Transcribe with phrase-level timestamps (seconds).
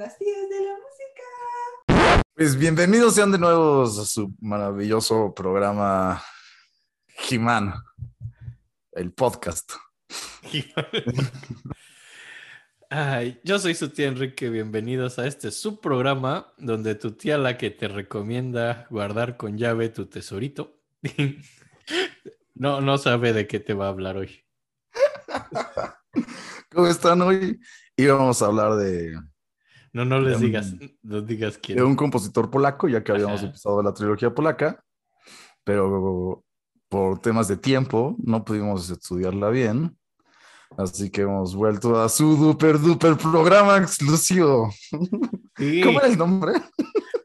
[0.00, 2.22] las tías de la música.
[2.34, 6.22] Pues bienvenidos sean de nuevo a su maravilloso programa
[7.28, 7.74] He-Man,
[8.92, 9.74] el podcast.
[12.88, 17.68] Ay, yo soy su tía Enrique, bienvenidos a este subprograma donde tu tía la que
[17.70, 20.80] te recomienda guardar con llave tu tesorito.
[22.54, 24.46] no, no sabe de qué te va a hablar hoy.
[26.72, 27.60] ¿Cómo están hoy?
[27.96, 29.14] Íbamos a hablar de,
[29.92, 31.78] No, no les digas, no digas quién.
[31.78, 33.46] de un compositor polaco, ya que habíamos Ajá.
[33.46, 34.84] empezado la trilogía polaca,
[35.64, 36.44] pero
[36.88, 39.96] por temas de tiempo no pudimos estudiarla bien.
[40.76, 44.72] Así que hemos vuelto a su duper duper programa exclusivo.
[45.56, 46.52] Sí, ¿Cómo era el nombre?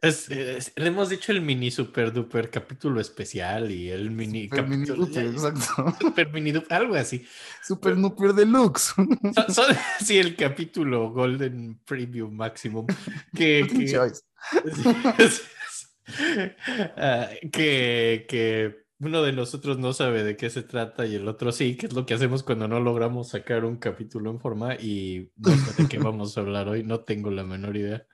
[0.06, 4.68] Es- es- le hemos dicho el mini super duper capítulo especial y el mini Super
[4.68, 5.96] mini capítulo duper, exacto.
[6.00, 7.26] super mini duper, algo así.
[7.64, 8.94] Super duper deluxe.
[8.96, 9.20] Son-
[9.54, 12.88] son- sí, el capítulo Golden Preview Maximum.
[13.36, 14.22] Que, que- Choice.
[16.98, 21.52] Ah, que, que uno de nosotros no sabe de qué se trata y el otro
[21.52, 25.32] sí, que es lo que hacemos cuando no logramos sacar un capítulo en forma y
[25.38, 28.06] no sé de qué vamos a hablar hoy, no tengo la menor idea.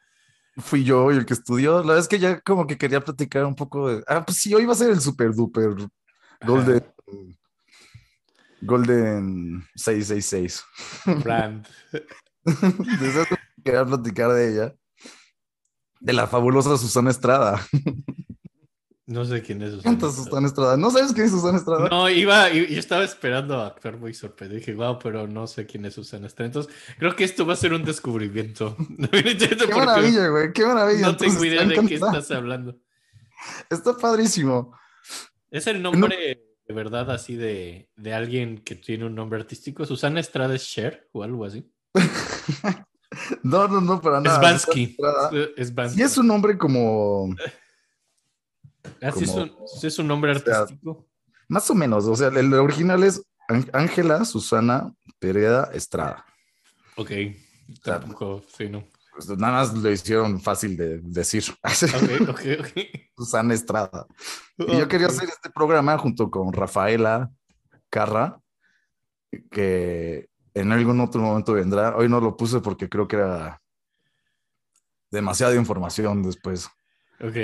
[0.57, 1.79] Fui yo el que estudió.
[1.79, 4.03] La verdad es que ya como que quería platicar un poco de.
[4.07, 5.75] Ah, pues sí, hoy va a ser el super duper
[6.45, 6.83] Golden.
[8.61, 10.63] Golden 666.
[11.23, 11.67] Brand.
[12.43, 13.25] Desde
[13.63, 14.75] quería platicar de ella.
[15.99, 17.65] De la fabulosa Susana Estrada.
[19.11, 19.71] No sé quién es.
[19.71, 20.13] Susana Estrada.
[20.13, 20.77] Susana Estrada.
[20.77, 21.89] ¿No sabes quién es Susana Estrada?
[21.89, 24.59] No, iba, y yo estaba esperando a actuar muy sorprendido.
[24.59, 26.47] Dije, wow, pero no sé quién es Susana Estrada.
[26.47, 28.77] Entonces, creo que esto va a ser un descubrimiento.
[29.11, 30.53] Qué maravilla, güey.
[30.53, 31.07] Qué maravilla.
[31.07, 32.77] No tengo Entonces, idea me de qué estás hablando.
[33.69, 34.77] Está padrísimo.
[35.49, 39.85] ¿Es el nombre de verdad así de, de alguien que tiene un nombre artístico?
[39.85, 41.69] ¿Susana Estrada es Cher o algo así?
[43.43, 44.37] No, no, no, para nada.
[44.37, 44.97] es Bansky.
[45.57, 45.97] Es Bansky.
[45.97, 47.35] Sí es un nombre como
[49.01, 51.07] ¿Así es, un, sí es un nombre sea, artístico?
[51.47, 52.05] más o menos.
[52.05, 56.25] O sea, el original es Án- Ángela Susana Pereda Estrada.
[56.95, 57.11] Ok.
[57.83, 58.83] Tampoco, sí, no.
[59.13, 61.43] Pues nada más lo hicieron fácil de decir.
[62.23, 62.89] Ok, ok, ok.
[63.17, 64.05] Susana Estrada.
[64.57, 67.29] Y yo quería hacer este programa junto con Rafaela
[67.89, 68.39] Carra,
[69.51, 71.95] que en algún otro momento vendrá.
[71.95, 73.61] Hoy no lo puse porque creo que era
[75.09, 76.67] demasiada información después.
[77.19, 77.35] Ok.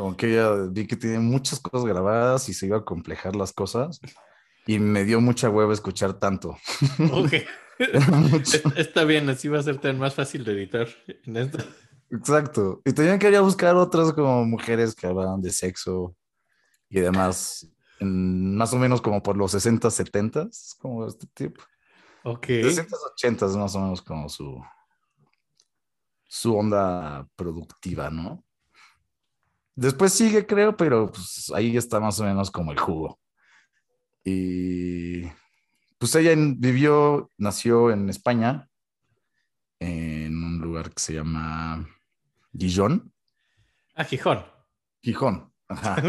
[0.00, 3.52] Como que ella vi que tiene muchas cosas grabadas y se iba a complejar las
[3.52, 4.00] cosas.
[4.66, 6.56] Y me dio mucha hueva escuchar tanto.
[7.12, 7.32] Ok.
[7.80, 10.86] Es- Está bien, así va a ser tan más fácil de editar
[11.24, 11.58] en esto.
[12.10, 12.80] Exacto.
[12.84, 16.14] Y también quería buscar otras como mujeres que hablaban de sexo
[16.88, 21.62] y demás, en- más o menos como por los 60, 70, como este tipo.
[22.24, 22.46] Ok.
[22.46, 24.62] 60, 80 es más o menos como su,
[26.28, 28.44] su onda productiva, ¿no?
[29.80, 33.18] Después sigue, creo, pero pues ahí está más o menos como el jugo.
[34.22, 35.22] Y
[35.96, 38.68] pues ella vivió, nació en España,
[39.78, 41.88] en un lugar que se llama
[42.54, 43.10] Gijón.
[43.94, 44.44] Ah, Gijón.
[45.02, 45.50] Gijón.
[45.66, 45.96] Ajá.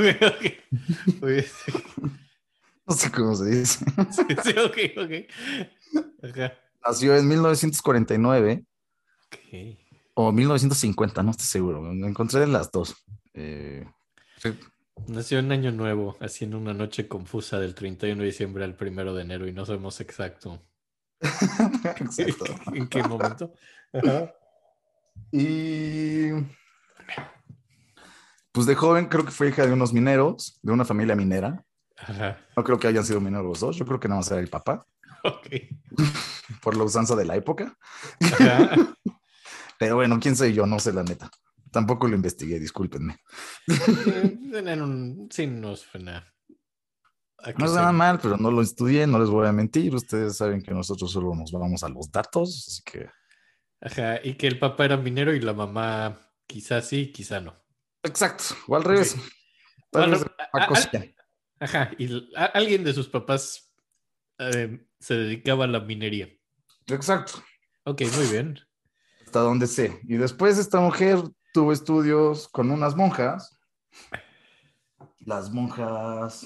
[2.86, 3.86] No sé cómo se dice.
[4.12, 5.12] Sí, sí, ok, ok.
[6.24, 6.54] Ajá.
[6.86, 8.66] Nació en 1949
[9.28, 9.78] Ok.
[10.16, 11.82] o 1950, no estoy seguro.
[11.82, 12.98] Me encontré en las dos.
[13.34, 13.86] Eh,
[14.38, 14.58] sí.
[15.08, 19.14] Nació en Año Nuevo, así en una noche confusa del 31 de diciembre al 1
[19.14, 20.62] de enero y no sabemos exacto
[21.22, 22.46] Exacto.
[22.74, 23.54] en qué momento.
[23.94, 24.34] Ajá.
[25.32, 26.32] Y
[28.52, 31.64] pues de joven creo que fue hija de unos mineros, de una familia minera.
[31.98, 32.40] Ajá.
[32.56, 34.50] No creo que hayan sido mineros los dos, yo creo que nada más era el
[34.50, 34.86] papá,
[35.24, 35.48] Ok.
[36.62, 37.78] por la usanza de la época.
[38.20, 38.70] Ajá.
[39.78, 41.30] Pero bueno, quién soy yo, no sé la neta.
[41.72, 43.18] Tampoco lo investigué, discúlpenme.
[43.68, 46.28] Suena un- Sí, no suena.
[47.58, 49.96] No nada mal, pero no lo estudié, no les voy a mentir.
[49.96, 53.10] Ustedes saben que nosotros solo nos vamos a los datos, así que...
[53.80, 54.20] Ajá.
[54.24, 57.56] Y que el papá era minero y la mamá quizás sí, quizá no.
[58.04, 59.16] Exacto, o al revés.
[59.92, 60.26] Tal vez.
[61.60, 61.92] Ajá.
[61.98, 63.74] Y a- alguien de sus papás
[64.38, 66.30] eh, se dedicaba a la minería.
[66.88, 67.44] Exacto,
[67.86, 68.60] Ok, muy bien.
[69.26, 70.00] hasta donde sé.
[70.04, 71.20] Y después esta mujer
[71.54, 73.60] tuvo estudios con unas monjas.
[75.20, 76.46] Las monjas...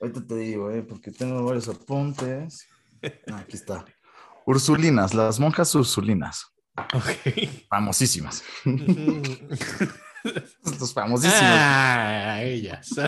[0.00, 0.82] Ahorita te digo, ¿eh?
[0.82, 2.66] porque tengo varios apuntes.
[3.32, 3.84] Ah, aquí está.
[4.44, 6.44] Ursulinas, las monjas ursulinas.
[6.92, 7.08] Ok.
[7.70, 8.42] Famosísimas.
[10.78, 11.42] Los famosísimos.
[11.42, 12.90] ah, ellas.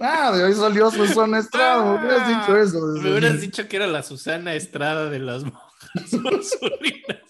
[0.00, 1.84] Ah, de hoy salió Susana Estrada.
[1.84, 2.80] Me hubieras Ah, dicho eso.
[2.80, 7.20] Me hubieras dicho que era la Susana Estrada de las monjas ursulinas.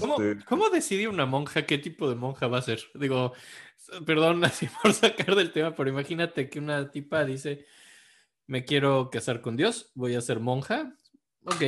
[0.00, 2.80] ¿Cómo, Este- cómo decide una monja qué tipo de monja va a ser?
[2.94, 3.32] Digo,
[4.06, 7.66] perdón así por sacar del tema, pero imagínate que una tipa dice,
[8.46, 10.96] me quiero casar con Dios, voy a ser monja.
[11.44, 11.62] Ok.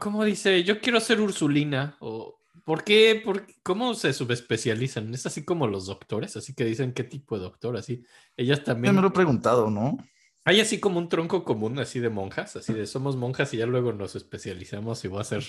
[0.00, 0.64] ¿Cómo dice?
[0.64, 1.96] Yo quiero ser Ursulina.
[2.00, 3.20] O, ¿Por qué?
[3.22, 3.46] ¿Por?
[3.62, 5.12] ¿Cómo se subespecializan?
[5.14, 8.02] Es así como los doctores, así que dicen qué tipo de doctor, así.
[8.36, 8.94] Ellas también.
[8.94, 9.98] me lo he preguntado, ¿no?
[10.44, 13.66] Hay así como un tronco común, así de monjas, así de somos monjas y ya
[13.66, 15.44] luego nos especializamos y voy a ser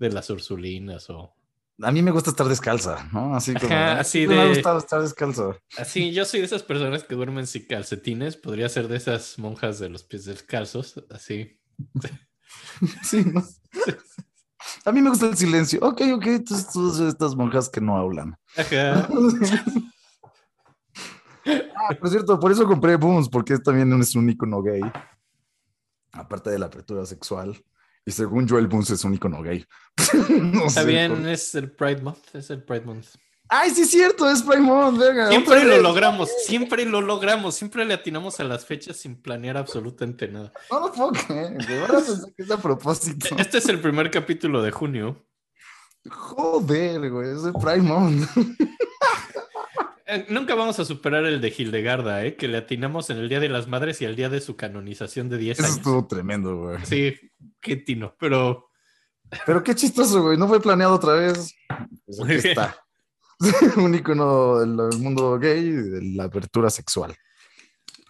[0.00, 1.32] de las Ursulinas o
[1.82, 3.34] A mí me gusta estar descalza, ¿no?
[3.36, 3.66] Así como.
[3.66, 5.56] Ajá, "Ay, así Me de- gusta estar descalzo.
[5.78, 6.12] así.
[6.12, 9.88] Yo soy de esas personas que duermen sin calcetines, podría ser de esas monjas de
[9.88, 11.58] los pies descalzos, así.
[13.02, 13.42] Sí, ¿no?
[14.84, 15.78] A mí me gusta el silencio.
[15.82, 18.36] Ok, ok, entonces todas estas monjas que no hablan.
[18.56, 19.08] Ajá.
[21.46, 24.82] Ah, por cierto, por eso compré Boons, porque también es un icono gay.
[26.12, 27.56] Aparte de la apertura sexual.
[28.10, 29.64] Y según yo, el Boons es un icono gay.
[30.28, 33.06] No Está sé bien, por- es el Pride Month, es el Pride Month.
[33.48, 35.28] Ay, sí, es cierto, es Prime Month, venga.
[35.28, 40.26] Siempre lo logramos, siempre lo logramos, siempre le atinamos a las fechas sin planear absolutamente
[40.26, 40.52] nada.
[40.72, 43.28] No lo puedo creer, de verdad pensé que es a propósito.
[43.38, 45.24] Este es el primer capítulo de junio.
[46.08, 48.28] Joder, güey, es el Prime Month.
[50.12, 52.34] Eh, Nunca vamos a superar el de Hildegarda, ¿eh?
[52.34, 55.28] que le atinamos en el Día de las Madres y el día de su canonización
[55.28, 55.76] de 10 Eso años.
[55.76, 56.78] estuvo tremendo, güey.
[56.84, 57.14] Sí,
[57.60, 58.68] qué tino, pero
[59.46, 60.36] Pero qué chistoso, güey.
[60.36, 61.54] No fue planeado otra vez.
[62.04, 62.76] Pues aquí está.
[63.76, 67.16] Un icono del mundo gay y de la apertura sexual.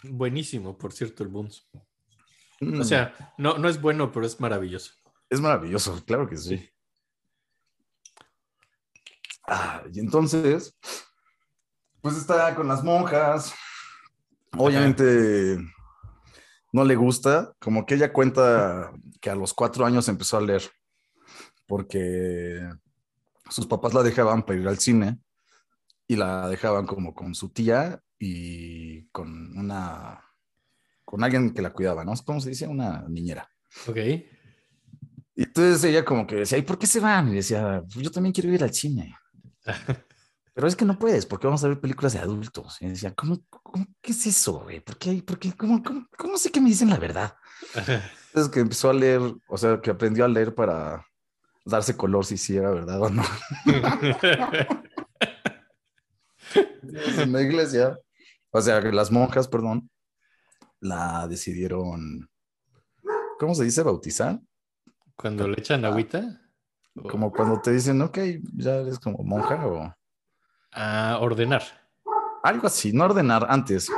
[0.03, 1.69] buenísimo, por cierto, el Boons.
[2.59, 4.93] Mm, O sea, no, no es bueno, pero es maravilloso.
[5.29, 6.67] es maravilloso, claro que sí.
[9.47, 10.75] Ah, y entonces,
[12.01, 13.53] pues está con las monjas.
[14.57, 15.57] Obviamente
[16.71, 20.63] no le gusta, como que ella cuenta que a los cuatro años empezó a leer,
[21.67, 22.59] porque
[23.49, 25.19] sus papás la dejaban para ir al cine
[26.07, 30.23] y la dejaban como con su tía y con una,
[31.05, 32.13] con alguien que la cuidaba, ¿no?
[32.25, 32.67] ¿Cómo se dice?
[32.67, 33.49] Una niñera.
[33.87, 33.97] Ok.
[35.35, 37.29] Y entonces ella como que decía, ¿y por qué se van?
[37.29, 39.15] Y decía, "Pues yo también quiero ir al cine.
[40.53, 42.77] Pero es que no puedes, porque vamos a ver películas de adultos.
[42.81, 43.60] Y decía, ¿cómo, cómo-
[44.01, 44.79] qué es eso, güey?
[44.79, 45.21] ¿Por qué?
[45.23, 45.53] ¿Por qué?
[45.53, 47.35] ¿Cómo, cómo, cómo sé que me dicen la verdad?
[48.27, 51.05] Entonces que empezó a leer, o sea, que aprendió a leer para
[51.65, 53.23] darse color si sí era verdad o no.
[56.83, 57.97] en la iglesia,
[58.51, 59.89] o sea, que las monjas, perdón,
[60.79, 62.29] la decidieron,
[63.39, 63.83] ¿cómo se dice?
[63.83, 64.39] Bautizar.
[65.15, 66.41] Cuando le echan agüita.
[66.95, 68.17] o- Como cuando te dicen, ok,
[68.55, 69.93] ya eres como monja o
[70.71, 71.61] A ordenar.
[72.43, 73.89] Algo así, no ordenar antes.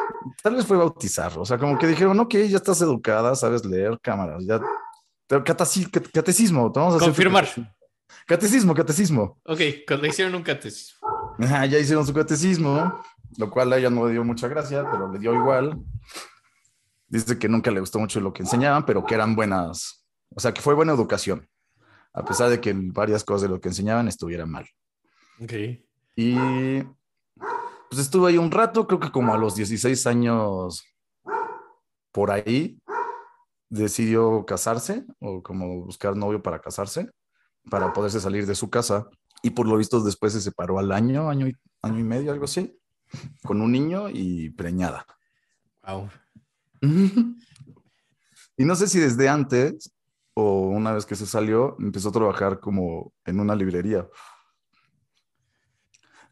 [0.42, 4.00] Tal vez fue bautizar, o sea, como que dijeron, ok, ya estás educada, sabes leer
[4.02, 4.60] cámaras, ya.
[5.28, 7.46] Catecismo, te vamos a Confirmar.
[7.46, 7.74] catecismo.
[8.28, 9.40] Catecismo, catecismo.
[9.46, 11.08] Ok, cuando hicieron un catecismo.
[11.40, 13.02] Ajá, ya hicieron su catecismo,
[13.38, 15.80] lo cual a ella no le dio mucha gracia, pero le dio igual.
[17.08, 20.06] Dice que nunca le gustó mucho lo que enseñaban, pero que eran buenas,
[20.36, 21.48] o sea, que fue buena educación,
[22.14, 24.68] a pesar de que varias cosas de lo que enseñaban estuvieran mal.
[25.42, 25.54] Ok.
[26.16, 26.84] Y
[27.94, 30.84] pues estuve ahí un rato, creo que como a los 16 años
[32.12, 32.82] por ahí,
[33.70, 37.12] decidió casarse o como buscar novio para casarse,
[37.70, 39.08] para poderse salir de su casa.
[39.44, 42.46] Y por lo visto después se separó al año, año y, año y medio, algo
[42.46, 42.76] así,
[43.44, 45.06] con un niño y preñada.
[45.86, 46.10] Wow.
[48.56, 49.92] Y no sé si desde antes
[50.36, 54.08] o una vez que se salió, empezó a trabajar como en una librería.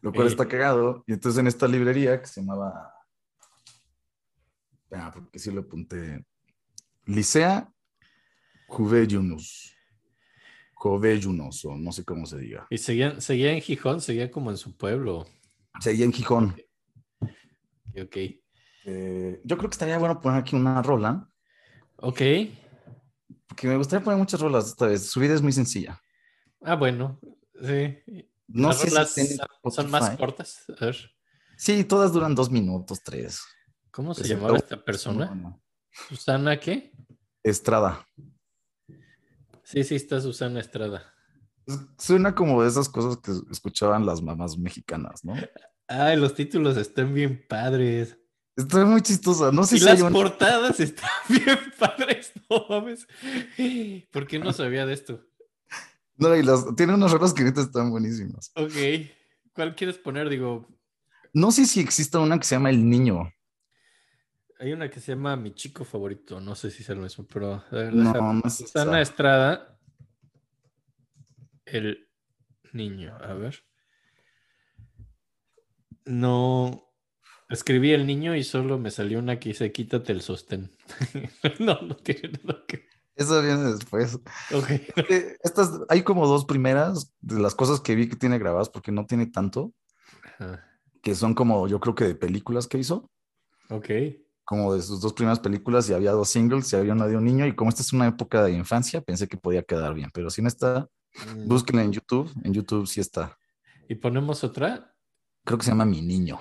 [0.02, 1.04] Lo cual está cagado.
[1.06, 2.92] Y entonces en esta librería que se llamaba.
[4.90, 6.26] Ah, porque sí lo apunté.
[7.06, 7.72] Licea
[8.66, 9.74] Juvellunus.
[10.74, 12.66] Juvellunus, o no sé cómo se diga.
[12.68, 15.24] Y seguía, seguía en Gijón, seguía como en su pueblo.
[15.80, 16.56] Seguía en Gijón.
[17.20, 18.16] Ok.
[18.84, 21.28] Eh, yo creo que estaría bueno poner aquí una rola.
[21.96, 22.20] Ok.
[23.46, 25.06] Porque me gustaría poner muchas rolas esta vez.
[25.06, 26.00] Su vida es muy sencilla.
[26.62, 27.20] Ah, bueno.
[27.62, 27.98] Sí.
[28.52, 29.36] No Las sé si
[29.70, 30.64] son- más cortas.
[30.80, 30.96] A ver.
[31.56, 33.40] Sí, todas duran dos minutos, tres.
[33.90, 35.58] ¿Cómo se llamaba esta persona?
[36.08, 36.92] ¿Susana qué?
[37.42, 38.06] Estrada.
[39.64, 41.12] Sí, sí, está Susana Estrada.
[41.66, 45.34] Es- Suena como de esas cosas que escuchaban las mamás mexicanas, ¿no?
[45.88, 48.18] Ay, los títulos están bien padres.
[48.56, 49.50] Está muy chistosa.
[49.52, 53.06] No sé Y si las portadas están bien padres, no mames.
[54.10, 55.24] ¿Por qué no sabía de esto?
[56.22, 56.74] No, y las...
[56.76, 58.52] tiene unas rolas que neta están buenísimas.
[58.56, 58.72] Ok.
[59.54, 60.28] ¿Cuál quieres poner?
[60.28, 60.66] Digo,
[61.32, 63.30] No sé si exista una que se llama El Niño.
[64.58, 66.40] hay una que se llama Mi Chico Favorito.
[66.40, 69.10] No sé si es el mismo, pero a ver, No, no es Susana esa.
[69.10, 69.78] Estrada.
[71.64, 72.08] El
[72.72, 73.62] niño, a ver.
[76.04, 76.88] No.
[77.48, 80.74] Escribí el niño y solo me salió una que dice quítate el sostén.
[81.60, 84.14] no, no tiene nada que Eso viene después.
[84.52, 84.70] Ok.
[85.08, 88.90] Eh, Estas, hay como dos primeras de las cosas que vi que tiene grabadas, porque
[88.92, 89.72] no tiene tanto,
[90.38, 90.64] Ajá.
[91.02, 93.10] que son como, yo creo que de películas que hizo,
[93.70, 93.88] Ok.
[94.44, 97.24] como de sus dos primeras películas, y había dos singles, y había una de un
[97.24, 100.30] niño, y como esta es una época de infancia, pensé que podía quedar bien, pero
[100.30, 103.36] si no está, Mm, búsquenla en YouTube, en YouTube sí está.
[103.86, 104.96] ¿Y ponemos otra?
[105.44, 106.40] Creo que se llama Mi Niño.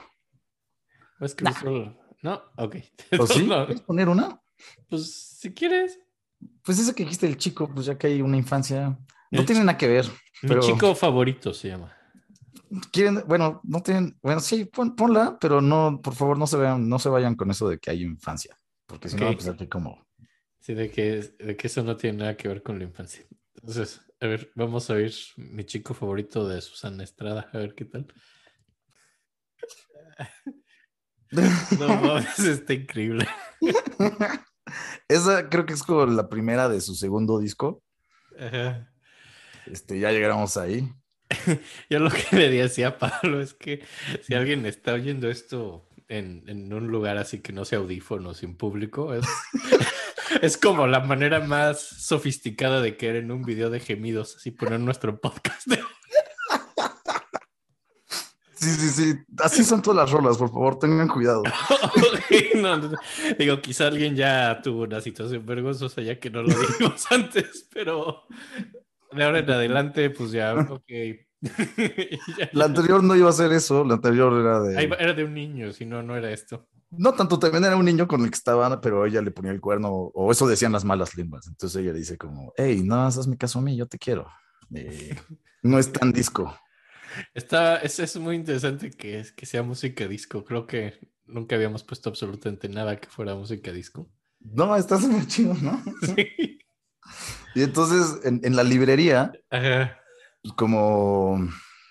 [1.20, 1.52] ¿O es que Nah.
[1.52, 2.76] solo- No, ok.
[3.20, 3.46] ¿O sí?
[3.48, 4.42] No, ¿Quieres poner una?
[4.90, 6.00] Pues si quieres.
[6.64, 8.98] Pues esa que dijiste el chico, pues ya que hay una infancia,
[9.32, 10.06] no El tiene nada que ver.
[10.44, 11.92] Mi Pero- chico favorito se llama.
[12.92, 16.88] Quieren, bueno, no tienen, bueno, sí, pon- ponla, pero no, por favor, no se vean,
[16.88, 19.36] no se vayan con eso de que hay infancia, porque si no, Ok.
[19.36, 20.08] pues aquí como,
[20.60, 23.26] Sí, de que, de que eso no tiene nada que ver con la infancia.
[23.56, 27.86] Entonces, a ver, vamos a oír mi chico favorito de Susana Estrada, a ver qué
[27.86, 28.08] tal.
[31.80, 33.28] No mames, está increíble.
[35.08, 37.84] esa creo que es como la primera de su segundo disco,
[38.40, 38.92] Ajá.
[39.66, 40.92] este, ya llegamos ahí.
[41.90, 43.84] Yo lo que le decía a Pablo es que
[44.22, 48.58] si alguien está oyendo esto en, en un lugar así que no sea audífono, sin
[48.58, 49.26] público, es,
[50.42, 54.80] es como la manera más sofisticada de caer en un video de gemidos, así poner
[54.80, 55.68] nuestro podcast.
[58.62, 61.42] Sí, sí, sí, así son todas las rolas, por favor, tengan cuidado.
[61.94, 62.92] Ok, no, no.
[63.38, 68.24] Digo, quizá alguien ya tuvo una situación vergonzosa ya que no lo dijimos antes, pero
[69.12, 70.92] de ahora en adelante, pues ya, ok.
[72.54, 75.74] La anterior no iba a ser eso, la anterior era de, era de un niño,
[75.74, 76.68] si no, no era esto.
[76.92, 79.60] no tanto, también era un niño con el que estaban, pero ella le ponía el
[79.60, 83.58] cuerno, o eso decían las malas lenguas, entonces ella dice como, hey, no, hazme caso
[83.58, 84.28] a mí, yo te quiero.
[84.76, 85.16] Eh,
[85.64, 86.56] no es tan disco.
[87.34, 90.44] Está, es, es muy interesante que, que sea música disco.
[90.46, 94.10] Creo que nunca habíamos puesto absolutamente nada que fuera música disco.
[94.40, 95.82] No, está súper chido, ¿no?
[96.16, 96.60] Sí.
[97.56, 99.98] Y entonces en, en la librería, Ajá.
[100.42, 101.50] pues, como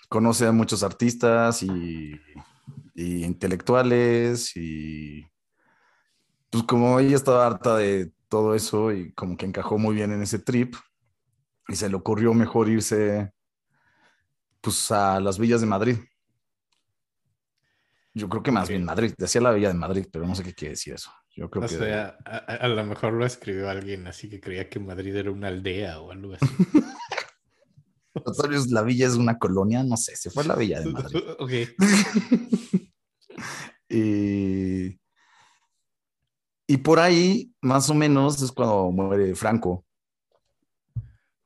[0.09, 2.19] conoce a muchos artistas y,
[2.95, 5.25] y intelectuales y
[6.49, 10.21] pues como ella estaba harta de todo eso y como que encajó muy bien en
[10.21, 10.75] ese trip
[11.67, 13.31] y se le ocurrió mejor irse
[14.61, 15.97] pues a las villas de Madrid.
[18.13, 20.53] Yo creo que más bien Madrid, decía la villa de Madrid, pero no sé qué
[20.53, 21.11] quiere decir eso.
[21.33, 24.79] Yo creo O que sea, a, lo mejor lo escribió alguien así que creía que
[24.79, 26.45] Madrid era una aldea o algo así.
[28.69, 31.21] la villa es una colonia, no sé, se fue a la villa de Madrid.
[31.39, 31.51] ok.
[33.89, 34.99] y,
[36.67, 39.85] y por ahí, más o menos, es cuando muere Franco.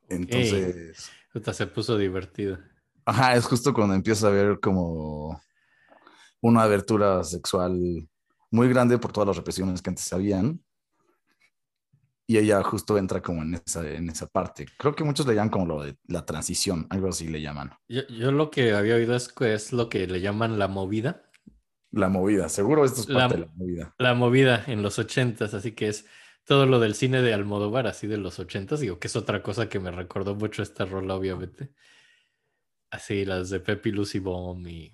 [0.08, 2.58] Entonces, Puta, se puso divertido.
[3.06, 5.40] Ajá, es justo cuando empieza a ver como
[6.40, 8.08] una abertura sexual
[8.50, 10.60] muy grande por todas las represiones que antes habían.
[12.28, 14.66] Y ella justo entra como en esa, en esa parte.
[14.78, 17.70] Creo que muchos le llaman como lo de la transición, algo así le llaman.
[17.88, 21.22] Yo, yo lo que había oído es que es lo que le llaman la movida.
[21.92, 23.94] La movida, seguro esto es La- parte de la movida.
[23.98, 26.06] La movida en los ochentas, así que es
[26.44, 29.68] todo lo del cine de Almodóvar, así de los ochentas, digo que es otra cosa
[29.68, 31.70] que me recordó mucho esta rola, obviamente.
[32.90, 34.92] Así las de Pepe Lucy Bomb y...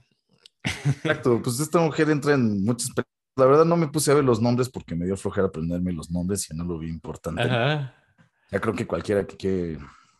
[0.64, 2.90] Exacto, pues esta mujer entra en muchas.
[3.37, 6.11] La verdad no me puse a ver los nombres porque me dio flojera aprenderme los
[6.11, 7.42] nombres y no lo vi importante.
[7.42, 7.94] Ajá.
[8.50, 9.78] Ya creo que cualquiera que quiere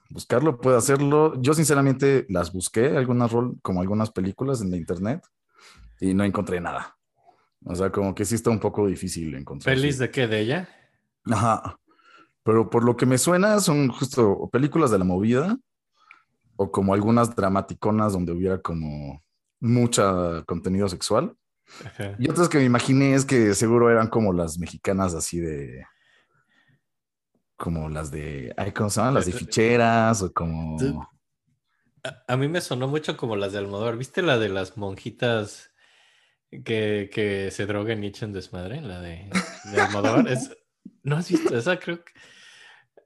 [0.09, 1.41] buscarlo puede hacerlo.
[1.41, 5.23] Yo sinceramente las busqué, algunas rol, como algunas películas en la internet
[6.01, 6.97] y no encontré nada.
[7.65, 9.77] O sea, como que sí está un poco difícil encontrar.
[9.77, 10.27] ¿Feliz de qué?
[10.27, 10.69] ¿De ella?
[11.27, 11.79] Ajá.
[12.43, 15.57] Pero por lo que me suena son justo películas de la movida
[16.63, 19.23] o como algunas dramaticonas donde hubiera como
[19.61, 21.37] mucha contenido sexual.
[21.85, 22.17] Ajá.
[22.19, 25.85] Y otras que me imaginé es que seguro eran como las mexicanas así de.
[27.57, 28.53] Como las de.
[28.57, 29.15] Ay, ¿Cómo se llaman?
[29.15, 31.09] Las de ficheras o como.
[32.05, 33.97] A, a mí me sonó mucho como las de Almodóvar.
[33.97, 35.71] ¿Viste la de las monjitas
[36.51, 38.81] que, que se droguen y echen desmadre?
[38.81, 39.31] La de,
[39.73, 40.27] de Almodóvar.
[40.29, 40.57] Es-
[41.05, 41.79] ¿No has visto esa?
[41.79, 42.13] Creo que...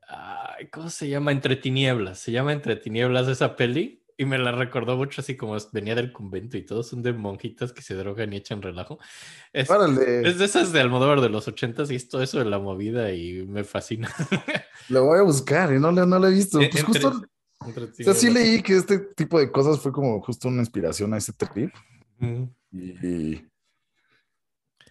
[0.09, 1.33] Ay, ¿Cómo se llama?
[1.33, 2.19] Entre tinieblas.
[2.21, 4.03] Se llama Entre tinieblas esa peli.
[4.19, 7.75] Y me la recordó mucho así como venía del convento y todos son de monjitas
[7.75, 8.99] que se drogan y echan relajo.
[9.53, 13.13] Es, de esas de Almodóvar de los ochentas y es todo eso de la movida
[13.13, 14.11] y me fascina.
[14.89, 16.57] lo voy a buscar y no, le- no lo he visto.
[16.57, 17.23] Pues entre- justo.
[17.67, 21.13] Entre O sea, sí leí que este tipo de cosas fue como justo una inspiración
[21.13, 21.75] a ese trip.
[22.19, 22.45] Mm.
[22.73, 23.45] Y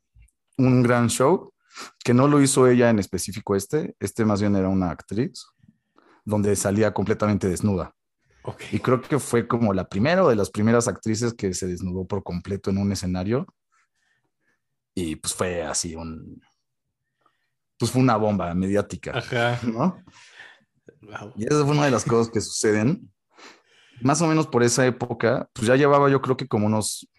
[0.57, 1.53] un gran show,
[2.03, 5.45] que no lo hizo ella en específico este, este más bien era una actriz,
[6.25, 7.93] donde salía completamente desnuda.
[8.71, 12.05] Y creo que fue como la primera o de las primeras actrices que se desnudó
[12.05, 13.47] por completo en un escenario.
[14.93, 16.41] Y pues fue así un...
[17.79, 19.59] Pues fue una bomba mediática, Ajá.
[19.63, 20.03] ¿no?
[21.01, 21.33] Wow.
[21.35, 23.11] Y esa fue una de las cosas que suceden.
[24.01, 27.09] Más o menos por esa época, pues ya llevaba yo creo que como unos,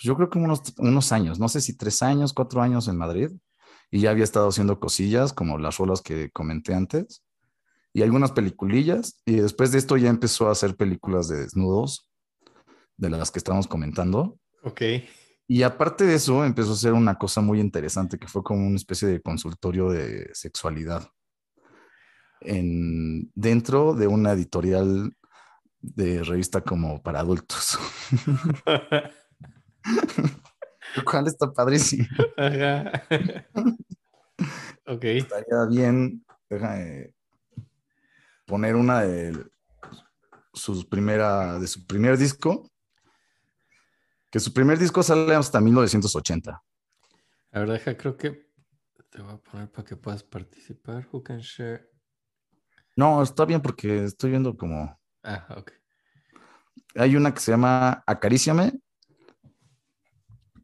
[0.00, 2.96] pues yo creo que unos, unos años, no sé si tres años, cuatro años en
[2.96, 3.32] Madrid,
[3.90, 7.22] y ya había estado haciendo cosillas como las rolas que comenté antes,
[7.92, 12.10] y algunas peliculillas, y después de esto ya empezó a hacer películas de desnudos,
[12.96, 14.38] de las que estamos comentando.
[14.62, 14.80] Ok.
[15.46, 18.76] Y aparte de eso, empezó a hacer una cosa muy interesante que fue como una
[18.76, 21.10] especie de consultorio de sexualidad
[22.40, 25.12] en, dentro de una editorial
[25.82, 27.78] de revista como para adultos.
[30.96, 32.06] Lo cual está padrísimo.
[32.36, 32.92] Ajá.
[34.86, 35.04] ok.
[35.04, 37.14] Estaría bien déjame
[38.44, 39.46] poner una de
[40.52, 42.68] sus primera, de su primer disco.
[44.30, 46.62] Que su primer disco sale hasta 1980.
[47.52, 48.50] A ver, deja, creo que
[49.08, 51.08] te voy a poner para que puedas participar.
[51.10, 51.90] Who can share?
[52.96, 55.00] No, está bien porque estoy viendo como.
[55.24, 55.72] Ah, ok.
[56.96, 58.80] Hay una que se llama Acaríciame,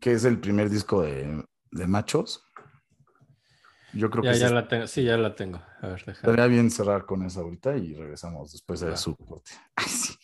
[0.07, 2.41] que es el primer disco de, de machos.
[3.93, 4.87] Yo creo Ya, que ya sí la tengo.
[4.87, 5.61] Sí, ya la tengo.
[5.81, 8.97] A ver, estaría bien cerrar con esa ahorita y regresamos después de Va.
[8.97, 9.51] su corte.
[9.75, 10.15] Ay, sí.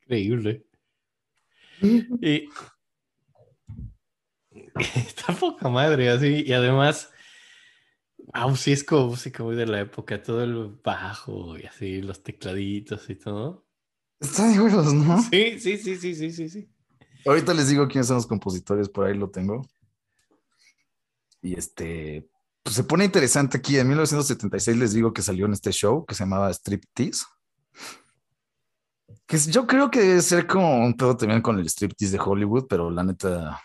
[0.00, 0.64] Increíble.
[2.22, 2.48] Y
[4.96, 6.42] está poca madre así.
[6.46, 7.12] Y además,
[8.16, 12.22] wow, sí es como música muy de la época, todo el bajo y así, los
[12.22, 13.65] tecladitos y todo.
[14.20, 15.22] Está de huevos, ¿no?
[15.22, 16.68] Sí, sí, sí, sí, sí, sí, sí.
[17.26, 19.66] Ahorita les digo quiénes son los compositores, por ahí lo tengo.
[21.42, 22.28] Y este,
[22.62, 23.78] pues se pone interesante aquí.
[23.78, 27.24] En 1976 les digo que salió en este show que se llamaba Striptease.
[29.26, 32.66] Que yo creo que debe ser como un pedo también con el striptease de Hollywood,
[32.68, 33.60] pero la neta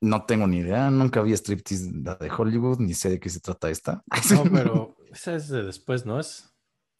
[0.00, 0.90] no tengo ni idea.
[0.90, 4.02] Nunca vi striptease de Hollywood, ni sé de qué se trata esta.
[4.30, 6.20] No, pero esa es de después, ¿no?
[6.20, 6.47] Es,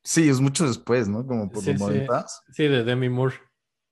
[0.09, 1.27] Sí, es mucho después, ¿no?
[1.27, 2.01] Como por Sí, los sí.
[2.55, 3.35] sí, de Demi Moore.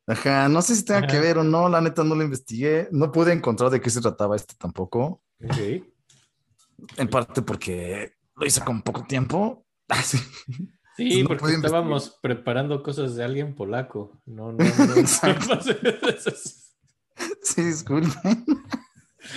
[0.07, 2.89] Ajá, no sé si tenga que ver o no, la neta no lo investigué.
[2.91, 5.23] No pude encontrar de qué se trataba este tampoco.
[5.45, 5.85] Ok.
[6.97, 9.67] En parte porque lo hice con poco tiempo.
[9.89, 10.17] Ah, sí.
[10.97, 11.67] Sí, No porque investigar.
[11.67, 14.23] estábamos preparando cosas de alguien polaco.
[14.25, 14.87] No, no, no.
[14.87, 14.95] No.
[17.43, 18.47] Sí, disculpen.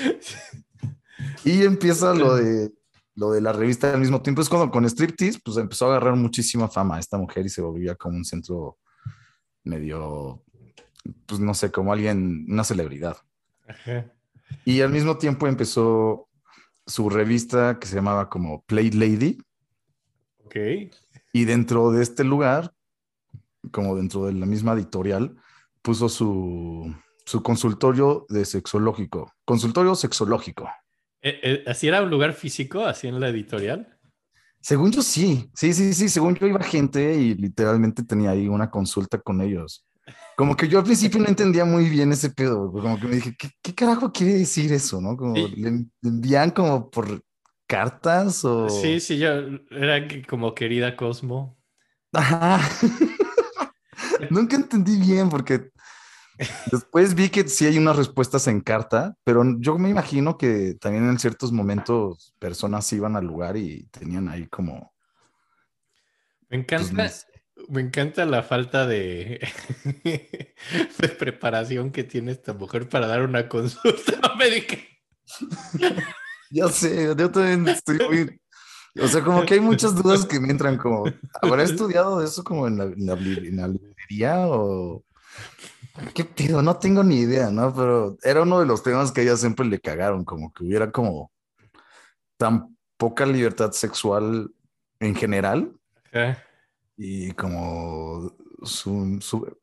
[1.43, 2.71] Y empieza lo de
[3.19, 4.41] lo de la revista al mismo tiempo.
[4.41, 7.95] Es cuando con Striptease, pues empezó a agarrar muchísima fama esta mujer y se volvía
[7.95, 8.77] como un centro
[9.65, 10.41] medio,
[11.25, 13.17] pues no sé, como alguien, una celebridad.
[13.67, 14.11] Ajá.
[14.63, 16.29] Y al mismo tiempo empezó
[16.85, 19.37] su revista que se llamaba como Play Lady.
[20.45, 20.55] Ok.
[21.33, 22.73] Y dentro de este lugar,
[23.71, 25.35] como dentro de la misma editorial,
[25.81, 29.33] puso su, su consultorio de sexológico.
[29.43, 30.69] Consultorio sexológico.
[31.21, 33.97] Eh, eh, ¿Así era un lugar físico, así en la editorial?
[34.61, 38.69] Según yo sí, sí, sí, sí, según yo iba gente y literalmente tenía ahí una
[38.69, 39.85] consulta con ellos.
[40.35, 43.35] Como que yo al principio no entendía muy bien ese pedo, como que me dije,
[43.37, 44.99] ¿qué, qué carajo quiere decir eso?
[45.01, 45.15] ¿No?
[45.15, 45.53] Como Sí.
[45.55, 47.21] le, envían como por
[47.67, 48.69] cartas o...
[48.69, 49.29] Sí, sí, yo
[49.69, 51.57] era como querida Cosmo.
[52.13, 52.59] Ajá.
[54.29, 55.69] Nunca entendí bien porque
[56.71, 61.09] después vi que sí hay unas respuestas en carta, pero yo me imagino que también
[61.09, 64.93] en ciertos momentos personas iban al lugar y tenían ahí como...
[66.49, 67.11] Me pues, encanta,
[67.67, 69.39] me encanta la falta de,
[70.03, 74.77] de preparación que tiene esta mujer para dar una consulta médica.
[76.51, 78.41] Ya sé, yo también estoy muy...
[78.99, 81.03] O sea, como que hay muchas dudas que me entran como,
[81.41, 85.03] ¿habrá estudiado eso como en la, en la li- en la librería o...?
[86.13, 86.61] ¿Qué pido?
[86.61, 87.73] No tengo ni idea, ¿no?
[87.73, 90.91] Pero era uno de los temas que a ella siempre le cagaron, como que hubiera
[90.91, 91.31] como
[92.37, 94.51] tan poca libertad sexual
[94.99, 95.73] en general
[96.97, 98.33] y como
[98.63, 99.57] su, su-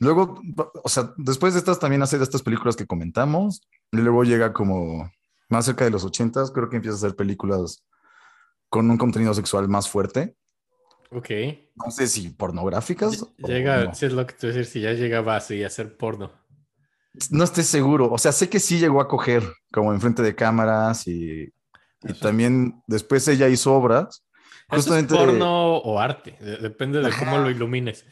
[0.00, 0.40] Luego,
[0.84, 4.52] o sea, después de estas también hace de estas películas que comentamos, Y luego llega
[4.52, 5.10] como
[5.48, 7.84] más cerca de los ochentas, creo que empieza a hacer películas
[8.68, 10.36] con un contenido sexual más fuerte.
[11.10, 11.30] Ok.
[11.76, 13.26] No sé si pornográficas.
[13.38, 13.94] Llega, no.
[13.94, 16.32] si es lo que tú decir, si ya llegaba así a hacer porno.
[17.30, 18.10] No estoy seguro.
[18.12, 19.42] O sea, sé que sí llegó a coger
[19.72, 21.52] como enfrente de cámaras y,
[22.02, 24.24] y también después ella hizo obras.
[24.68, 25.14] ¿Eso es Justamente.
[25.14, 26.36] porno o arte?
[26.40, 28.04] De- depende de cómo lo ilumines.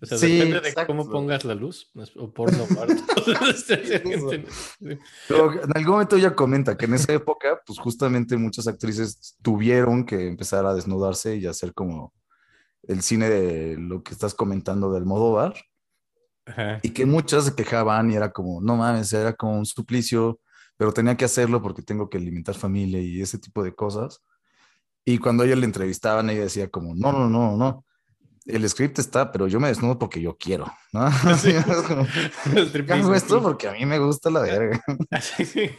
[0.00, 0.88] O sea, Sí, depende de exacto.
[0.92, 1.90] cómo pongas la luz.
[2.16, 2.96] O porno o arte.
[5.28, 10.04] Pero en algún momento ella comenta que en esa época, pues justamente muchas actrices tuvieron
[10.04, 12.12] que empezar a desnudarse y hacer como
[12.88, 15.54] el cine de lo que estás comentando del Modóvar.
[16.44, 16.80] Ajá.
[16.82, 20.40] y que muchas se quejaban y era como, no mames, era como un suplicio,
[20.76, 24.20] pero tenía que hacerlo porque tengo que alimentar familia y ese tipo de cosas.
[25.04, 27.84] Y cuando ella le entrevistaban, ella decía como, no, no, no, no,
[28.46, 31.08] el script está, pero yo me desnudo porque yo quiero, ¿no?
[31.36, 31.50] Sí.
[31.50, 32.06] Es como,
[32.92, 34.82] Hago esto porque a mí me gusta la verga.
[35.10, 35.70] Así, sí.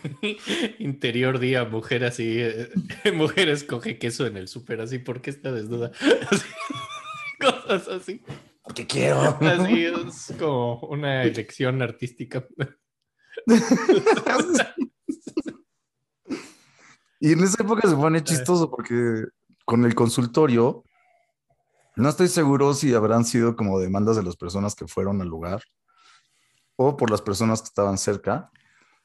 [0.79, 2.69] Interior día, mujer así, eh,
[3.13, 5.91] mujer escoge queso en el súper, así, ¿por qué está desnuda?
[6.29, 6.45] Así,
[7.43, 8.23] cosas así.
[8.63, 9.19] Porque quiero.
[9.19, 12.45] Así es como una elección artística.
[17.19, 19.25] Y en esa época se pone chistoso porque
[19.65, 20.83] con el consultorio,
[21.95, 25.63] no estoy seguro si habrán sido como demandas de las personas que fueron al lugar
[26.75, 28.51] o por las personas que estaban cerca,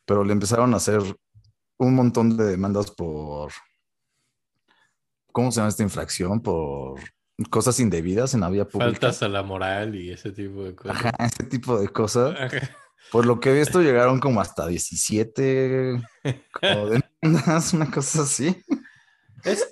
[0.05, 1.01] pero le empezaron a hacer
[1.77, 3.53] un montón de demandas por,
[5.31, 6.42] ¿cómo se llama esta infracción?
[6.42, 6.98] Por
[7.51, 8.90] cosas indebidas en la vía pública.
[8.92, 10.96] Faltas a la moral y ese tipo de cosas.
[10.96, 12.35] Ajá, ese tipo de cosas.
[12.38, 12.77] Ajá.
[13.11, 16.01] Por lo que he visto, llegaron como hasta 17
[16.53, 16.87] como
[17.22, 18.62] demandas, una cosa así.
[19.44, 19.68] Es-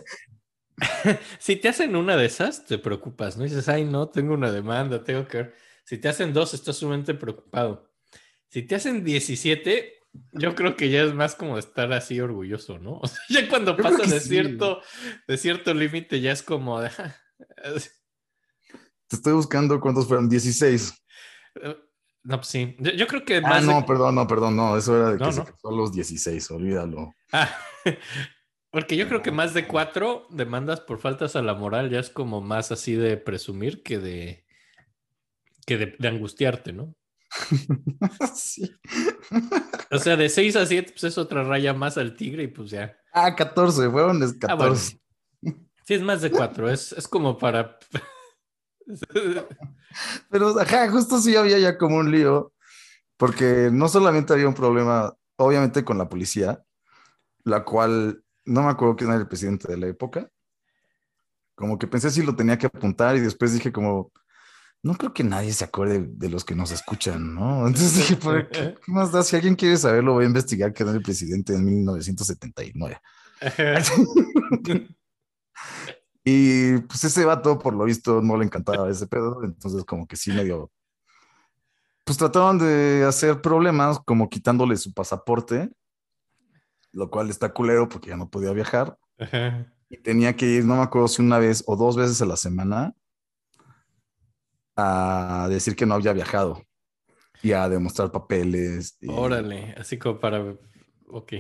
[1.39, 3.45] si te hacen una de esas, te preocupas, ¿no?
[3.45, 5.55] Dices, ay, no, tengo una demanda, tengo que ver.
[5.85, 7.91] Si te hacen dos, estás sumamente preocupado.
[8.49, 9.93] Si te hacen 17,
[10.33, 12.99] yo creo que ya es más como estar así orgulloso, ¿no?
[13.03, 14.83] O sea, ya cuando que de cierto,
[15.27, 16.91] de cierto límite, ya es como de,
[17.63, 20.95] Te estoy buscando cuántos fueron, 16.
[22.25, 22.75] No, pues sí.
[22.81, 25.19] Yo, yo creo que Ah, más de- no, perdón, no, perdón, no, eso era de
[25.19, 25.45] que No, se no.
[25.47, 27.13] casó a los 16, olvídalo.
[27.33, 27.49] Ah,
[28.71, 32.11] porque yo creo que más de cuatro demandas por faltas a la moral ya es
[32.11, 34.45] como más así de presumir que de
[35.67, 36.95] que de, de angustiarte, ¿no?
[38.37, 38.71] sí.
[39.91, 42.71] O sea, de 6 a 7, pues es otra raya más al tigre y pues
[42.71, 42.97] ya.
[43.13, 44.75] Ah, 14, fueron es Ah, bueno.
[45.87, 45.89] 14.
[45.89, 47.79] Sí, es más de cuatro, es, es como para...
[50.31, 52.53] Pero, ajá, justo sí había ya como un lío,
[53.17, 56.63] porque no solamente había un problema, obviamente, con la policía,
[57.45, 60.29] la cual no me acuerdo quién era el presidente de la época.
[61.55, 64.13] Como que pensé si lo tenía que apuntar y después dije como,
[64.83, 67.67] no creo que nadie se acuerde de los que nos escuchan, ¿no?
[67.67, 69.23] Entonces dije, ¿por qué, qué más da?
[69.23, 73.01] Si alguien quiere saberlo, voy a investigar quién era el presidente en 1979.
[76.29, 80.17] Y pues ese vato, por lo visto, no le encantaba ese pedo, entonces como que
[80.17, 80.73] sí medio...
[82.05, 85.71] Pues trataron de hacer problemas como quitándole su pasaporte,
[86.91, 88.99] lo cual está culero porque ya no podía viajar.
[89.19, 89.73] Ajá.
[89.89, 92.37] Y tenía que ir, no me acuerdo si una vez o dos veces a la
[92.37, 92.93] semana
[94.77, 96.61] a decir que no había viajado
[97.41, 98.97] y a demostrar papeles.
[99.01, 100.57] Y, Órale, así como para...
[101.09, 101.35] Ok.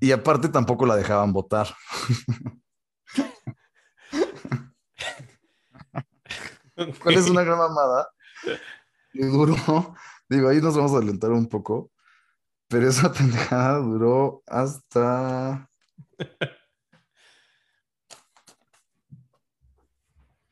[0.00, 1.68] y aparte tampoco la dejaban votar.
[7.02, 8.08] ¿Cuál es una gran mamada?
[9.14, 9.56] Y duró,
[10.28, 11.90] digo, ahí nos vamos a adelantar un poco,
[12.68, 15.68] pero esa pendejada duró hasta...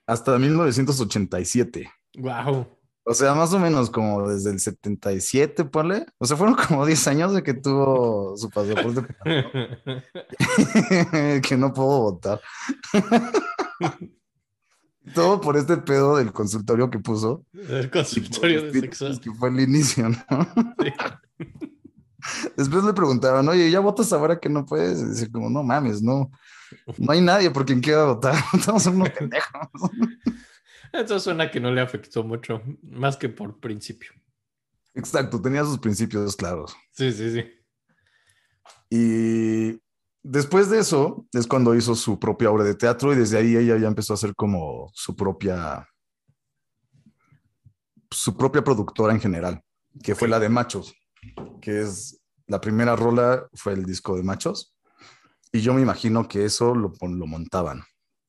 [0.07, 1.93] Hasta 1987.
[2.19, 2.67] Wow.
[3.05, 6.07] O sea, más o menos como desde el 77, ponle.
[6.19, 9.07] O sea, fueron como 10 años de que tuvo su pasaporte
[11.43, 12.41] que no puedo votar.
[15.15, 17.45] Todo por este pedo del consultorio que puso.
[17.53, 19.21] El consultorio de sexo.
[19.21, 20.19] Que fue el inicio, ¿no?
[20.83, 20.93] Sí.
[22.57, 25.01] Después le preguntaban, oye, ¿ya votas ahora que no puedes?
[25.01, 26.31] Y decir como, no mames, no.
[26.99, 28.35] No hay nadie por quien quiera votar.
[28.53, 29.69] Estamos unos pendejos.
[30.93, 34.13] Eso suena que no le afectó mucho, más que por principio.
[34.95, 36.75] Exacto, tenía sus principios claros.
[36.93, 37.45] Sí, sí, sí.
[38.89, 39.81] Y
[40.29, 43.77] después de eso es cuando hizo su propia obra de teatro y desde ahí ella
[43.77, 45.89] ya empezó a hacer como su propia
[48.11, 49.63] su propia productora en general,
[50.03, 50.95] que fue la de Machos,
[51.61, 54.75] que es la primera rola fue el disco de Machos
[55.53, 57.83] y yo me imagino que eso lo, lo montaban,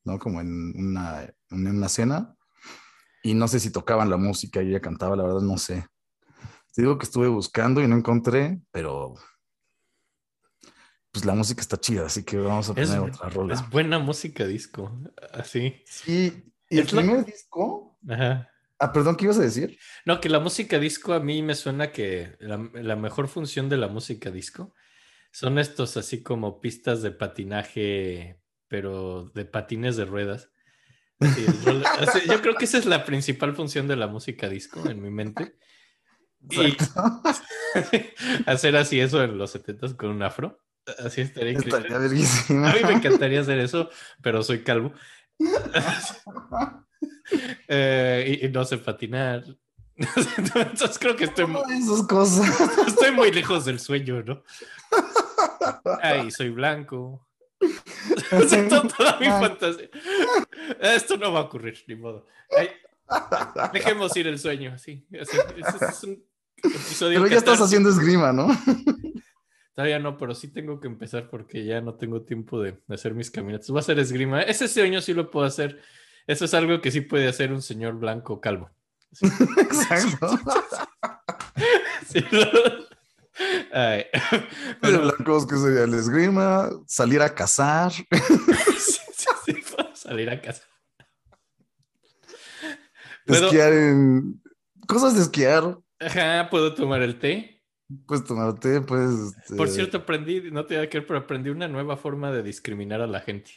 [0.04, 0.18] ¿no?
[0.18, 2.34] Como en una, en una cena
[3.22, 5.86] y no sé si tocaban la música y ella cantaba, la verdad no sé.
[6.74, 9.14] Te digo que estuve buscando y no encontré, pero
[11.12, 13.54] pues la música está chida, así que vamos a poner Es, otra rola.
[13.54, 15.00] es buena música disco.
[15.32, 15.82] Así.
[15.86, 17.98] Sí, y el Es la- primer disco.
[18.08, 18.50] Ajá.
[18.80, 19.76] Ah, perdón, ¿qué ibas a decir?
[20.04, 23.76] No, que la música disco a mí me suena que la, la mejor función de
[23.76, 24.72] la música disco
[25.32, 30.50] son estos así como pistas de patinaje, pero de patines de ruedas.
[32.28, 35.56] Yo creo que esa es la principal función de la música disco en mi mente.
[36.50, 36.76] Y
[38.46, 40.60] hacer así eso en los 70 con un afro.
[41.04, 41.58] Así estaría.
[41.58, 41.62] A
[42.72, 43.90] mí me encantaría hacer eso,
[44.22, 44.92] pero soy calvo.
[47.68, 49.44] Eh, y, y no sé patinar.
[50.56, 52.88] Entonces creo que estoy, mu- Todas esas cosas.
[52.88, 54.42] estoy muy lejos del sueño, ¿no?
[56.00, 57.26] Ay, soy blanco.
[58.30, 59.88] Toda toda mi fantasía.
[60.80, 62.26] Esto no va a ocurrir, ni modo.
[62.56, 62.70] Ay,
[63.72, 66.24] dejemos ir el sueño, es un
[66.62, 68.48] episodio Pero ya estás haciendo esgrima, ¿no?
[69.78, 73.14] Todavía no, pero sí tengo que empezar porque ya no tengo tiempo de, de hacer
[73.14, 73.68] mis caminatas.
[73.70, 74.42] Voy a hacer esgrima.
[74.42, 75.80] Ese sueño sí lo puedo hacer.
[76.26, 78.70] Eso es algo que sí puede hacer un señor blanco calvo.
[79.22, 80.36] Exacto.
[82.08, 82.48] Sí, lo-
[83.72, 84.06] Ay,
[84.80, 87.92] Pero blancos, que sería el esgrima, salir a cazar.
[87.92, 88.04] sí,
[88.76, 89.62] sí, sí,
[89.94, 90.40] salir a.
[93.26, 94.42] Puedo- Esquiar en.
[94.88, 95.78] Cosas de esquiar.
[96.00, 97.57] Ajá, puedo tomar el té.
[98.06, 99.34] Puedes tomarte, puedes.
[99.38, 102.42] este, Por cierto, aprendí, no te voy a creer, pero aprendí una nueva forma de
[102.42, 103.52] discriminar a la gente.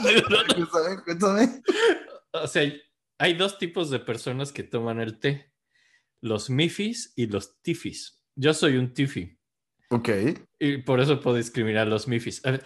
[0.00, 1.62] Cuéntame, cuéntame.
[2.32, 2.72] O sea,
[3.18, 5.52] hay dos tipos de personas que toman el té.
[6.22, 8.20] Los mifis y los tifis.
[8.36, 9.38] Yo soy un tifi
[9.90, 10.08] Ok.
[10.58, 12.44] y por eso puedo discriminar a los mifis.
[12.44, 12.64] A ver,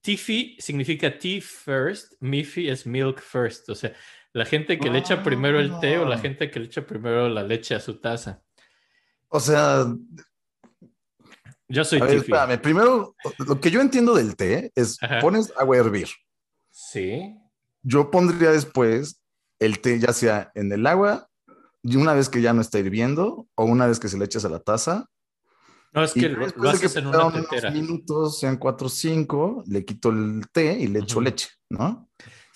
[0.00, 3.68] tifi significa tea first, mifi es milk first.
[3.68, 3.92] O sea,
[4.32, 6.18] la gente que le echa primero el té o la Ah.
[6.18, 8.42] gente que le echa primero la leche a su taza.
[9.28, 9.86] O sea,
[11.68, 12.58] Yo soy a ver, espérame.
[12.60, 13.14] Primero,
[13.46, 15.20] lo que yo entiendo del té es Ajá.
[15.20, 16.08] pones agua a hervir.
[16.70, 17.34] Sí.
[17.82, 19.20] Yo pondría después
[19.58, 21.28] el té, ya sea en el agua,
[21.82, 24.44] y una vez que ya no está hirviendo, o una vez que se le echas
[24.44, 25.08] a la taza.
[25.94, 27.70] No, es que lo, que haces en una unos tetera.
[27.70, 32.08] minutos, sean cuatro o cinco, le quito el té y le echo leche, ¿no?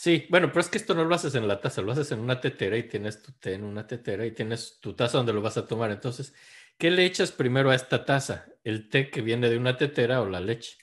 [0.06, 2.20] Sí, bueno, pero es que esto no lo haces en la taza, lo haces en
[2.20, 5.42] una tetera y tienes tu té en una tetera y tienes tu taza donde lo
[5.42, 5.90] vas a tomar.
[5.90, 6.32] Entonces,
[6.78, 8.46] ¿qué le echas primero a esta taza?
[8.62, 10.76] ¿El té que viene de una tetera o la leche?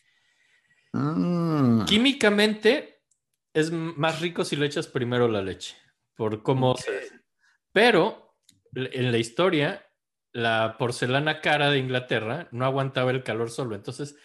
[0.92, 1.86] Mm.
[1.86, 3.06] Químicamente
[3.54, 5.78] es más rico si le echas primero la leche,
[6.16, 7.22] por cómo se-
[7.72, 8.36] Pero
[8.76, 9.90] en la historia,
[10.34, 13.74] la porcelana cara de Inglaterra no aguantaba el calor solo.
[13.74, 14.18] Entonces,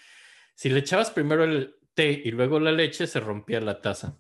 [0.57, 4.19] si le echabas primero el té y luego la leche, se rompía la taza,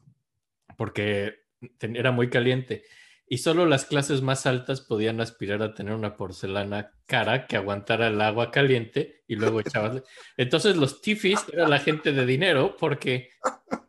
[0.78, 1.40] porque
[1.80, 2.84] era muy caliente.
[3.30, 8.06] Y solo las clases más altas podían aspirar a tener una porcelana cara que aguantara
[8.06, 10.02] el agua caliente y luego echabas.
[10.38, 13.28] Entonces los tifis era la gente de dinero porque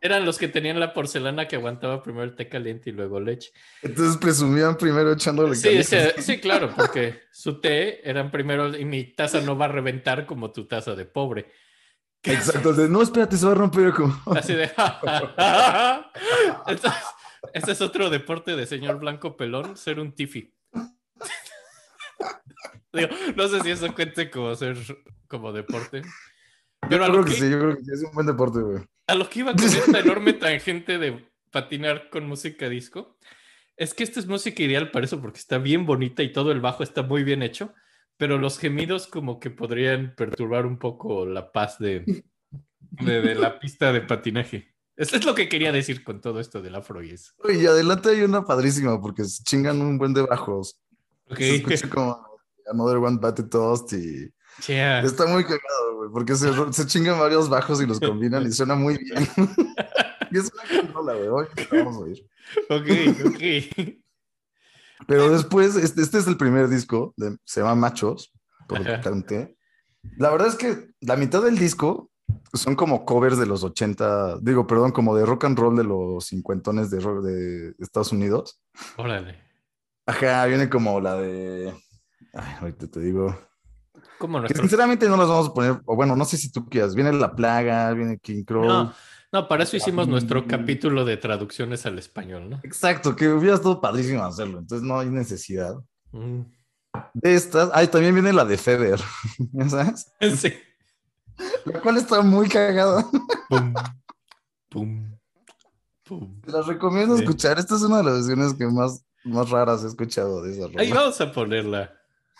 [0.02, 3.50] eran los que tenían la porcelana que aguantaba primero el té caliente y luego leche.
[3.80, 6.12] Entonces presumían primero echándole Sí, caliente.
[6.16, 10.26] sí, sí, claro, porque su té eran primero y mi taza no va a reventar
[10.26, 11.46] como tu taza de pobre.
[12.22, 12.72] Exacto.
[12.74, 13.92] de, no, espérate, se va a romper.
[13.92, 14.14] Como...
[14.36, 14.66] Así de.
[16.66, 17.02] Entonces,
[17.52, 20.52] ese es otro deporte de señor blanco pelón, ser un tifi.
[22.92, 24.76] Digo, no sé si eso cuente como ser
[25.28, 26.02] como deporte.
[26.88, 28.82] Pero yo creo que que, sí, yo creo que sí, es un buen deporte, güey.
[29.06, 33.16] a lo que iba con esta enorme tangente de patinar con música disco,
[33.76, 36.60] es que esta es música ideal para eso porque está bien bonita y todo el
[36.60, 37.74] bajo está muy bien hecho,
[38.20, 42.22] pero los gemidos como que podrían perturbar un poco la paz de,
[42.90, 44.74] de, de la pista de patinaje.
[44.94, 47.32] Eso es lo que quería decir con todo esto del afro y eso.
[47.48, 50.78] Y adelante hay una padrísima porque se chingan un buen de bajos.
[51.30, 51.38] Ok.
[51.38, 52.22] Se escucha como
[52.70, 54.30] Another One Batted Toast y
[54.66, 55.00] Yeah.
[55.00, 58.74] está muy cagado, güey, porque se, se chingan varios bajos y los combinan y suena
[58.74, 59.26] muy bien.
[60.30, 61.46] y es una controla, güey.
[61.70, 62.26] La vamos a oír.
[62.68, 64.00] Ok, ok.
[65.06, 68.32] Pero después, este, este es el primer disco, de- se llama Machos,
[68.68, 69.56] por lo canté.
[70.16, 72.10] La verdad es que la mitad del disco
[72.54, 76.26] son como covers de los 80, digo, perdón, como de rock and roll de los
[76.26, 78.62] cincuentones de, rock de Estados Unidos.
[78.96, 79.38] Órale.
[80.06, 81.72] Ajá, viene como la de.
[82.32, 83.36] Ay, ahorita te digo.
[84.18, 86.94] Como Que sinceramente no las vamos a poner, o bueno, no sé si tú quieras.
[86.94, 88.64] Viene La Plaga, viene King Crow.
[88.64, 88.94] No,
[89.32, 90.46] no, para eso hicimos nuestro Mm.
[90.46, 92.60] capítulo de traducciones al español, ¿no?
[92.62, 95.74] Exacto, que hubiera estado padrísimo hacerlo, entonces no hay necesidad.
[96.12, 96.40] Mm.
[97.14, 100.12] De estas, ay, también viene la de ¿ya sabes?
[100.36, 100.52] Sí.
[101.64, 103.06] La cual está muy cagada.
[103.48, 103.74] Pum,
[104.68, 105.16] pum,
[106.04, 106.40] pum.
[106.42, 107.22] Te las recomiendo Sí.
[107.22, 107.58] escuchar.
[107.58, 110.82] Esta es una de las versiones que más, más raras he escuchado de esa rola.
[110.82, 111.94] Ahí vamos a ponerla.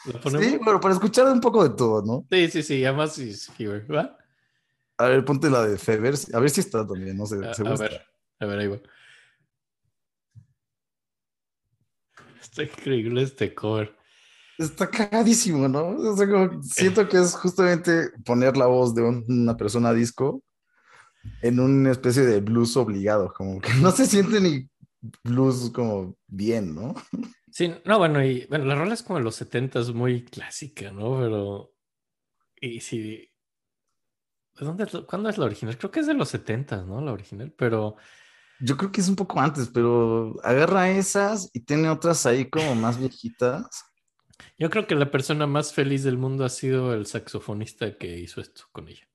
[0.05, 2.27] Sí, bueno, para escuchar un poco de todo, ¿no?
[2.31, 4.17] Sí, sí, sí, además sí, sí, ¿va?
[5.01, 7.75] A ver, ponte la de Fever, a ver si está también, no sé, A, a
[7.77, 8.03] ver,
[8.39, 8.79] a ver, ahí va.
[12.41, 13.97] Está increíble este cover.
[14.59, 15.89] Está cagadísimo, ¿no?
[15.97, 20.43] O sea, como siento que es justamente poner la voz de un- una persona disco
[21.41, 24.69] en una especie de blues obligado, como que no se siente ni
[25.25, 26.95] blues como bien, ¿no?
[27.51, 30.93] Sí, no, bueno, y bueno, la rola es como de los 70 es muy clásica,
[30.93, 31.19] ¿no?
[31.21, 31.73] Pero.
[32.61, 33.30] Y sí.
[34.61, 35.77] ¿De ¿Dónde es lo- ¿Cuándo es la original?
[35.79, 37.01] Creo que es de los 70, ¿no?
[37.01, 37.97] La original, pero.
[38.63, 42.75] Yo creo que es un poco antes, pero agarra esas y tiene otras ahí como
[42.75, 43.85] más viejitas.
[44.59, 48.41] Yo creo que la persona más feliz del mundo ha sido el saxofonista que hizo
[48.43, 49.07] esto con ella.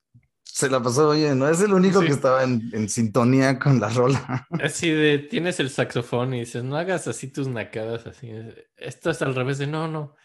[0.41, 1.47] Se la pasó bien, ¿no?
[1.47, 2.07] Es el único Sí.
[2.07, 4.47] que estaba en, en sintonía con la rola.
[4.63, 8.31] Así de, tienes el saxofón y dices, no hagas así tus nacadas, así.
[8.77, 10.15] Esto es al revés de, no, no,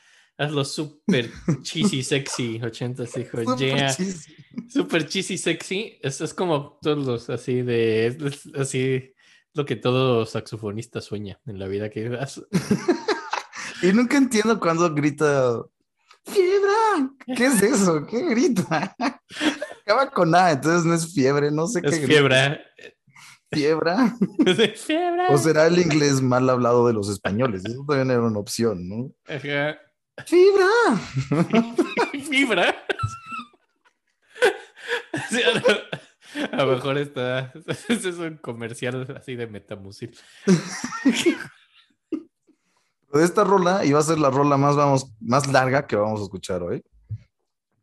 [0.40, 1.30] hazlo súper
[1.62, 3.88] cheesy, sexy, 80, hijo, Súper yeah.
[3.88, 4.26] chis-
[4.68, 5.98] Súper cheesy, sexy.
[6.02, 9.12] Eso es como todos los así de, es- así
[9.54, 12.10] lo que todo saxofonista sueña en la vida, que
[13.82, 15.62] Y nunca entiendo cuando grita
[16.24, 17.36] ¡Fiebre!
[17.36, 18.06] ¿Qué es eso?
[18.06, 18.94] ¿Qué grita?
[19.82, 22.60] Acaba con A, entonces no es fiebre, no sé qué es fiebre.
[23.52, 23.92] ¿Fiebre?
[24.46, 25.22] Es fiebre.
[25.30, 27.64] ¿O será el inglés mal hablado de los españoles?
[27.64, 29.10] Eso también era una opción, ¿no?
[29.26, 29.76] Ajá.
[30.26, 30.68] ¡Fibra!
[32.28, 32.74] Fibra.
[35.28, 37.52] Sí, a, lo, a lo mejor está.
[37.88, 40.16] Ese es un comercial así de Metamucil.
[43.12, 46.24] De esta rola iba a ser la rola más, vamos, más larga que vamos a
[46.24, 46.82] escuchar hoy.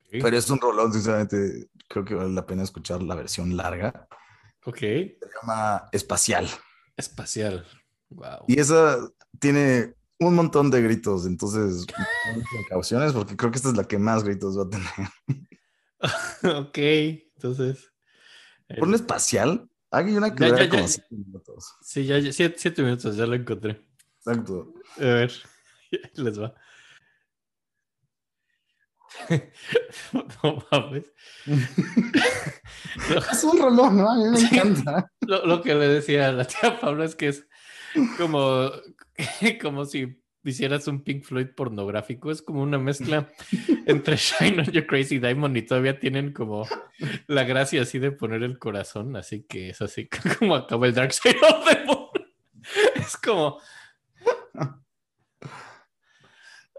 [0.09, 4.07] Pero es un rolón, sinceramente, creo que vale la pena escuchar la versión larga.
[4.65, 4.79] Ok.
[4.79, 6.47] Se llama Espacial.
[6.95, 7.65] Espacial.
[8.09, 8.45] Wow.
[8.47, 8.99] Y esa
[9.39, 11.85] tiene un montón de gritos, entonces
[12.59, 14.87] precauciones porque creo que esta es la que más gritos va a tener.
[16.57, 16.77] ok.
[17.35, 17.91] Entonces.
[18.69, 19.69] eh, Ponle espacial.
[19.91, 20.87] Hay una que Ya, ya, como ya.
[20.89, 21.75] siete minutos.
[21.81, 23.81] Sí, ya, siete, minutos, ya lo encontré.
[24.17, 24.73] Exacto.
[24.97, 25.31] A ver,
[26.15, 26.53] les va.
[30.43, 31.05] No mames.
[33.31, 34.11] Es un rolón, ¿no?
[34.11, 35.11] A mí me encanta.
[35.21, 37.47] lo- lo que le decía a la tía Pablo es que es
[38.17, 38.71] como,
[39.61, 42.31] como si hicieras un Pink Floyd pornográfico.
[42.31, 43.29] Es como una mezcla
[43.85, 46.65] entre Shine on Your Crazy Diamond y todavía tienen como
[47.27, 49.15] la gracia así de poner el corazón.
[49.15, 50.07] Así que es así
[50.39, 52.07] como acaba el Dark Side of the Moon.
[52.95, 53.59] Es como.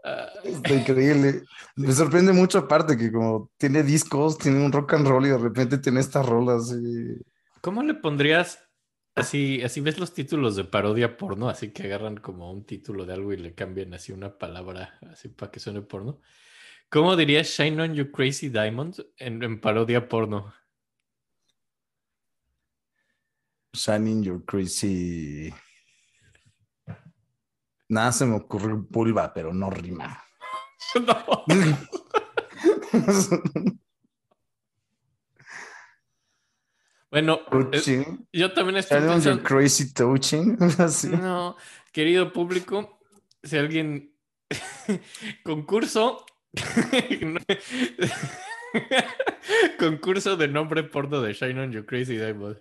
[0.05, 1.42] Ah, Está increíble.
[1.77, 5.38] Me sorprende mucho aparte que como tiene discos, tiene un rock and roll y de
[5.38, 6.73] repente tiene estas rolas.
[6.73, 7.21] y-
[7.61, 8.61] ¿Cómo le pondrías
[9.19, 13.15] así, así ves los títulos de parodia porno, así que agarran como un título de
[13.15, 16.21] algo y le cambian así una palabra así para que suene porno?
[16.89, 20.55] ¿Cómo dirías Shine on You Crazy Diamond en, en parodia porno?
[23.75, 25.53] Shining Your Crazy.
[27.89, 30.25] Nada se me ocurre vulva, pero no rima.
[30.95, 31.45] No.
[37.11, 37.40] Bueno,
[38.33, 40.59] yo también estoy pensando, Crazy Touching.
[41.21, 41.57] No,
[41.92, 43.01] querido público,
[43.42, 44.14] si alguien
[45.42, 46.25] concurso
[49.79, 52.59] concurso de nombre porno de Shine on You Crazy Diamond.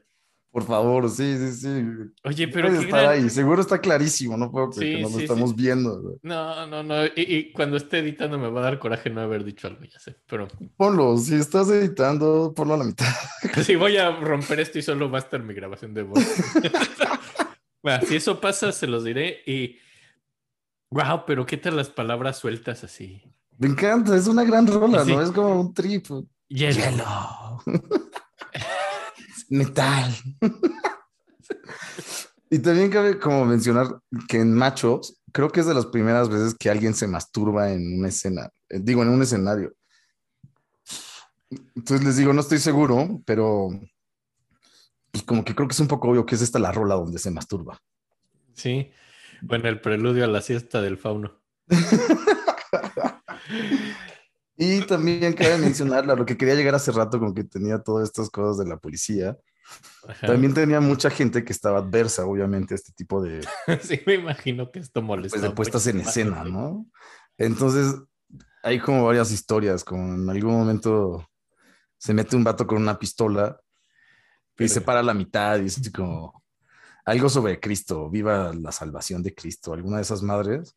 [0.51, 1.83] Por favor, sí, sí, sí.
[2.23, 3.29] Oye, pero qué estar gran- ahí.
[3.29, 5.55] Seguro está clarísimo, no puedo creer Sí, que no lo sí, estamos sí.
[5.55, 6.01] viendo.
[6.01, 6.15] güey.
[6.23, 7.05] No, no, no.
[7.05, 9.99] Y, y cuando esté editando me va a dar coraje no haber dicho algo, ya
[9.99, 10.15] sé.
[10.25, 13.05] Pero Ponlo, si estás editando, ponlo a la mitad.
[13.63, 16.19] si voy a romper esto y solo va a estar mi grabación de voz.
[17.83, 19.38] Bueno, si eso pasa, se los diré.
[19.45, 19.77] Y
[20.91, 23.21] wow, pero qué tal las palabras sueltas así.
[23.57, 25.12] Me encanta, es una gran rola, Sí.
[25.15, 25.21] ¿no?
[25.21, 26.05] Es como un trip.
[26.49, 27.05] Hielo.
[29.49, 30.15] Metal.
[32.49, 36.55] y también cabe como mencionar que en Machos, creo que es de las primeras veces
[36.55, 39.74] que alguien se masturba en una escena, eh, digo, en un escenario.
[41.76, 43.69] Entonces les digo, no estoy seguro, pero
[45.11, 47.19] pues como que creo que es un poco obvio que es esta la rola donde
[47.19, 47.80] se masturba.
[48.53, 48.91] Sí.
[49.41, 51.39] Bueno, el preludio a la siesta del fauno.
[54.58, 58.08] Y también cabe mencionar a lo que quería llegar hace rato, como que tenía todas
[58.10, 59.38] estas cosas de la policía.
[60.08, 60.28] Ajá.
[60.28, 63.41] También tenía mucha gente que estaba adversa, obviamente, a este tipo de,
[63.82, 65.36] Sí, me imagino que esto molesta.
[65.38, 66.88] pues, de puestas en escena, ¿no?
[67.38, 67.95] Entonces,
[68.64, 71.28] hay como varias historias, como en algún momento
[71.99, 75.66] se mete un vato con una pistola y Pero- se para a la mitad y
[75.66, 76.43] es como
[77.05, 80.74] algo sobre Cristo, viva la salvación de Cristo, alguna de esas madres.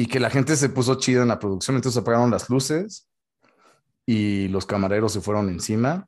[0.00, 3.06] Y que la gente se puso chida en la producción, entonces apagaron las luces
[4.06, 6.06] y los camareros se fueron encima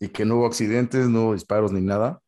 [0.00, 2.20] y que no hubo accidentes, no hubo disparos ni nada,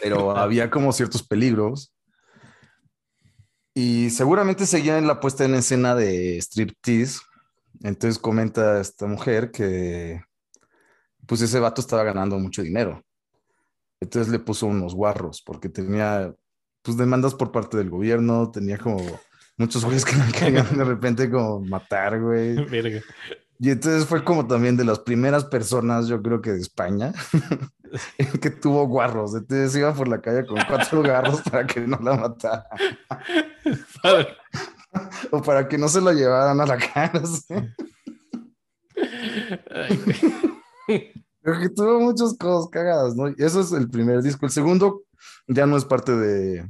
[0.00, 1.92] pero había como ciertos peligros.
[3.74, 7.18] Y seguramente seguía en la puesta en escena de striptease.
[7.82, 10.22] Entonces comenta esta mujer que
[11.26, 13.02] pues ese vato estaba ganando mucho dinero.
[13.98, 16.32] Entonces le puso unos guarros porque tenía
[16.82, 19.00] pues demandas por parte del gobierno, tenía como
[19.56, 22.54] muchos güeyes que me querían de repente como matar, güey.
[22.70, 23.00] Verga.
[23.58, 27.12] Y entonces fue como también de las primeras personas, yo creo que de España,
[28.40, 29.36] que tuvo guarros.
[29.36, 32.66] Entonces iba por la calle con cuatro garros para que no la matara
[34.02, 34.36] Padre.
[35.30, 37.72] o para que no se lo llevaran a la cárcel.
[41.42, 43.28] Creo que tuvo muchas cosas cagadas, ¿no?
[43.28, 44.44] Y eso es el primer disco.
[44.44, 45.04] El segundo
[45.46, 46.68] ya no es parte de,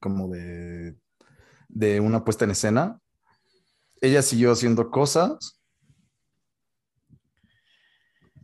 [0.00, 0.96] como de,
[1.72, 3.00] de una puesta en escena.
[4.00, 5.60] Ella siguió haciendo cosas,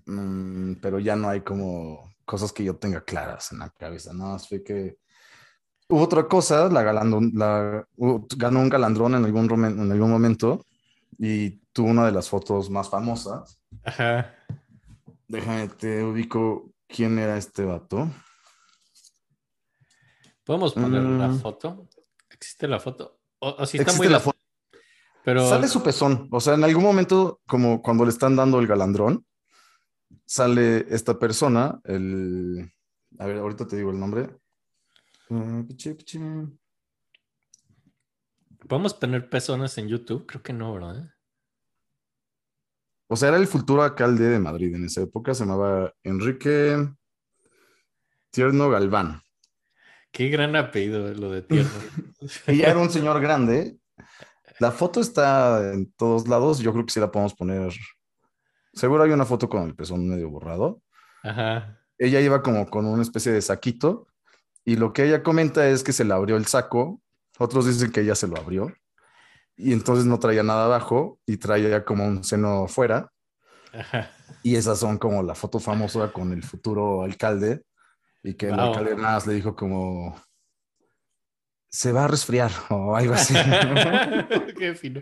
[0.06, 4.38] mm, pero ya no hay como cosas que yo tenga claras en la cabeza, ¿no?
[4.38, 4.98] Fue que
[5.88, 7.86] hubo otra cosa, la, galandón- la
[8.36, 10.64] ganó un galandrón en algún, en algún momento
[11.18, 13.60] y tuvo una de las fotos más famosas.
[13.84, 14.34] Ajá.
[15.26, 18.10] Déjame, te ubico quién era este vato.
[20.44, 21.40] ¿Podemos poner la Mm.
[21.40, 21.88] foto?
[22.30, 23.17] ¿Existe la foto?
[23.40, 24.38] O, o si está Existe muy la foto.
[25.24, 26.28] Pero Sale su pezón.
[26.30, 29.26] O sea, en algún momento, como cuando le están dando el galandrón,
[30.24, 32.72] sale esta persona, el...
[33.18, 34.30] A ver, ahorita te digo el nombre.
[35.66, 35.96] Pichi.
[38.66, 40.26] ¿podemos poner pezones en YouTube?
[40.26, 41.14] Creo que no, ¿verdad?
[43.08, 45.34] O sea, era el futuro alcalde de Madrid en esa época.
[45.34, 46.88] Se llamaba Enrique
[48.30, 49.22] Tierno Galván.
[50.10, 51.70] Qué gran apellido lo de tierno.
[52.48, 53.76] Y ya era un señor grande.
[54.58, 56.58] La foto está en todos lados.
[56.58, 57.72] Yo creo que sí la podemos poner.
[58.72, 60.82] Seguro hay una foto con el pezón medio borrado.
[61.22, 61.78] Ajá.
[61.96, 64.08] Ella iba como con una especie de saquito.
[64.64, 67.00] Y lo que ella comenta es que se le abrió el saco.
[67.38, 68.72] Otros dicen que ella se lo abrió.
[69.56, 73.12] Y entonces no traía nada abajo y traía como un seno fuera.
[73.72, 74.10] Ajá.
[74.42, 77.62] Y esas son como la foto famosa con el futuro alcalde.
[78.22, 78.64] Y que el Wow.
[78.68, 80.20] alcalde nada más le dijo como,
[81.70, 83.34] se va a resfriar o algo así.
[84.58, 85.00] Qué fino.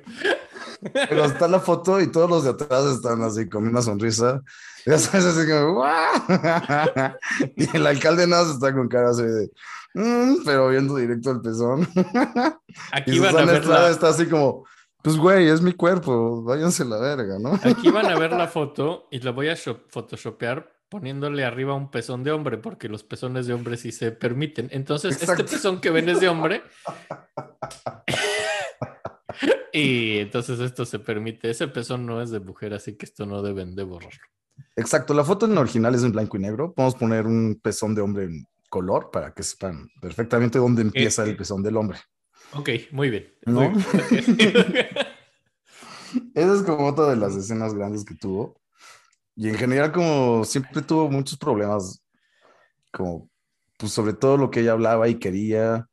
[0.93, 4.43] Pero está la foto y todos los de atrás están así con una sonrisa.
[4.85, 5.85] Ya sabes, así como.
[7.57, 9.51] Y el alcalde nada está con cara así de,
[9.95, 11.89] "Mm", pero viendo directo el pezón.
[12.93, 14.67] Aquí Y van a ver la, está así como,
[15.03, 17.55] pues güey, es mi cuerpo, váyanse la verga, ¿no?
[17.55, 21.91] aquí van a ver la foto y la voy a sho- photoshopear poniéndole arriba un
[21.91, 24.69] pezón de hombre, porque los pezones de hombre sí se permiten.
[24.71, 25.43] Entonces, Exacto.
[25.43, 26.63] este pezón que ven es de hombre.
[29.73, 31.51] y entonces esto se permite.
[31.51, 34.21] Ese pezón no es de mujer, así que esto no deben de borrarlo.
[34.77, 36.73] Exacto, la foto en original es en blanco y negro.
[36.73, 41.37] Podemos poner un pezón de hombre en color para que sepan perfectamente dónde empieza el
[41.37, 41.99] pezón del hombre.
[42.53, 43.35] Ok, muy bien.
[43.47, 43.71] ¿No?
[43.71, 43.83] Muy
[44.13, 44.39] bien.
[46.35, 48.61] Esa es como otra de las escenas grandes que tuvo.
[49.37, 52.03] Y en general, como siempre tuvo muchos problemas,
[52.91, 53.29] como
[53.79, 55.87] pues sobre todo lo que ella hablaba y quería.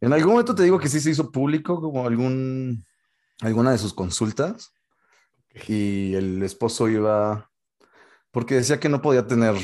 [0.00, 2.84] En algún momento te digo que sí se hizo público, como algún,
[3.40, 4.72] alguna de sus consultas.
[5.68, 7.50] Y el esposo iba,
[8.30, 9.54] porque decía que no podía tener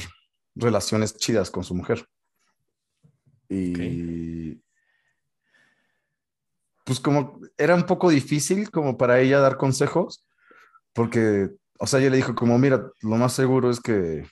[0.55, 2.07] relaciones chidas con su mujer.
[3.49, 4.63] Y
[6.85, 10.27] pues como era un poco difícil como para ella dar consejos,
[10.93, 14.27] porque, o sea, ella le dijo como, mira, lo más seguro es que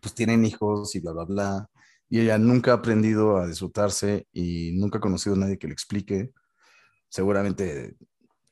[0.00, 1.70] pues tienen hijos y bla, bla, bla,
[2.08, 5.74] y ella nunca ha aprendido a disfrutarse y nunca ha conocido a nadie que le
[5.74, 6.32] explique.
[7.08, 7.96] Seguramente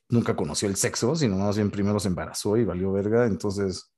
[0.09, 3.91] nunca conoció el sexo, sino más bien primero se embarazó y valió verga, entonces,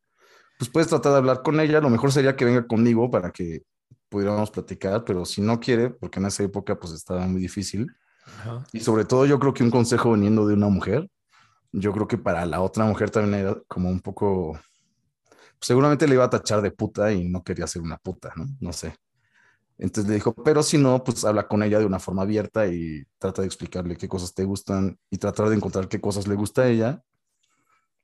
[0.57, 3.63] pues puedes tratar de hablar con ella, lo mejor sería que venga conmigo para que
[4.07, 7.91] pudiéramos platicar, pero si no quiere, porque en esa época pues estaba muy difícil,
[8.25, 8.63] Ajá.
[8.71, 11.09] y sobre todo yo creo que un consejo viniendo de una mujer,
[11.73, 14.59] yo creo que para la otra mujer también era como un poco,
[15.61, 18.45] seguramente le iba a tachar de puta y no quería ser una puta, ¿no?
[18.59, 18.95] No sé.
[19.77, 23.03] Entonces le dijo, pero si no, pues habla con ella de una forma abierta y
[23.19, 26.63] trata de explicarle qué cosas te gustan y tratar de encontrar qué cosas le gusta
[26.63, 27.03] a ella.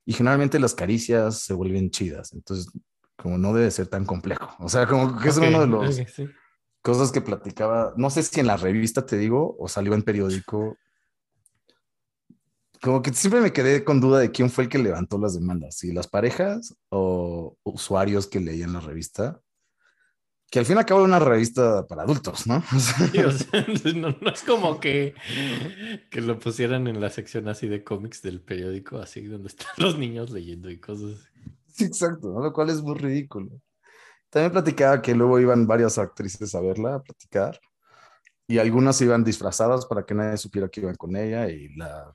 [0.04, 2.68] Y generalmente las caricias se vuelven chidas, entonces
[3.16, 4.50] como no debe ser tan complejo.
[4.58, 6.28] O sea, como que es Ok, uno de los ok, sí.
[6.82, 10.76] cosas que platicaba, no sé si en la revista te digo o salió en periódico.
[12.82, 15.76] Como que siempre me quedé con duda de quién fue el que levantó las demandas,
[15.76, 19.40] si las parejas o usuarios que leían la revista.
[20.50, 22.62] que al fin y al cabo era una revista para adultos, ¿no?
[23.12, 25.14] Sí, o sea, no, no es como que,
[26.10, 29.98] que lo pusieran en la sección así de cómics del periódico, así donde están los
[29.98, 31.30] niños leyendo y cosas
[31.72, 32.40] sí, exacto, ¿no?
[32.40, 33.50] lo cual es muy ridículo.
[34.30, 37.60] También platicaba que luego iban varias actrices a verla, a platicar,
[38.46, 42.14] y algunas iban disfrazadas para que nadie supiera que iban con ella, y la,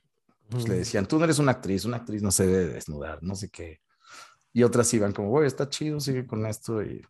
[0.50, 3.36] pues, le decían, tú no eres una actriz, una actriz no se debe desnudar, no
[3.36, 3.82] sé qué.
[4.54, 7.06] Y otras iban como, güey, está chido, sigue con esto, y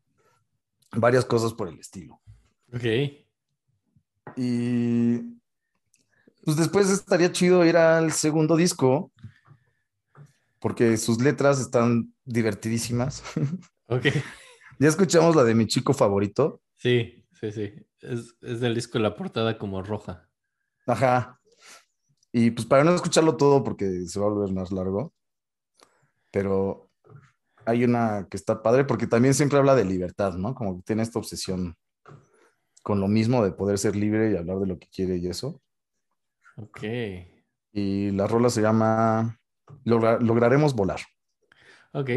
[0.91, 2.21] varias cosas por el estilo.
[2.73, 2.83] Ok.
[4.35, 5.17] Y
[6.43, 9.11] pues después estaría chido ir al segundo disco,
[10.59, 13.23] porque sus letras están divertidísimas.
[13.87, 14.07] Ok.
[14.79, 16.59] ya escuchamos la de mi chico favorito.
[16.75, 17.71] Sí, sí, sí.
[17.99, 20.27] Es, es del disco la portada como roja.
[20.87, 21.39] Ajá.
[22.37, 25.13] Y pues para no escucharlo todo, porque se va a volver más largo,
[26.31, 26.89] pero
[27.65, 30.53] hay una que está padre, porque también siempre habla de libertad, ¿no?
[30.53, 31.77] Como que tiene esta obsesión
[32.83, 35.61] con lo mismo de poder ser libre y hablar de lo que quiere y eso.
[36.57, 36.83] Ok.
[37.71, 39.39] Y la rola se llama
[39.85, 40.99] Logra- Lograremos volar.
[41.93, 42.09] Ok.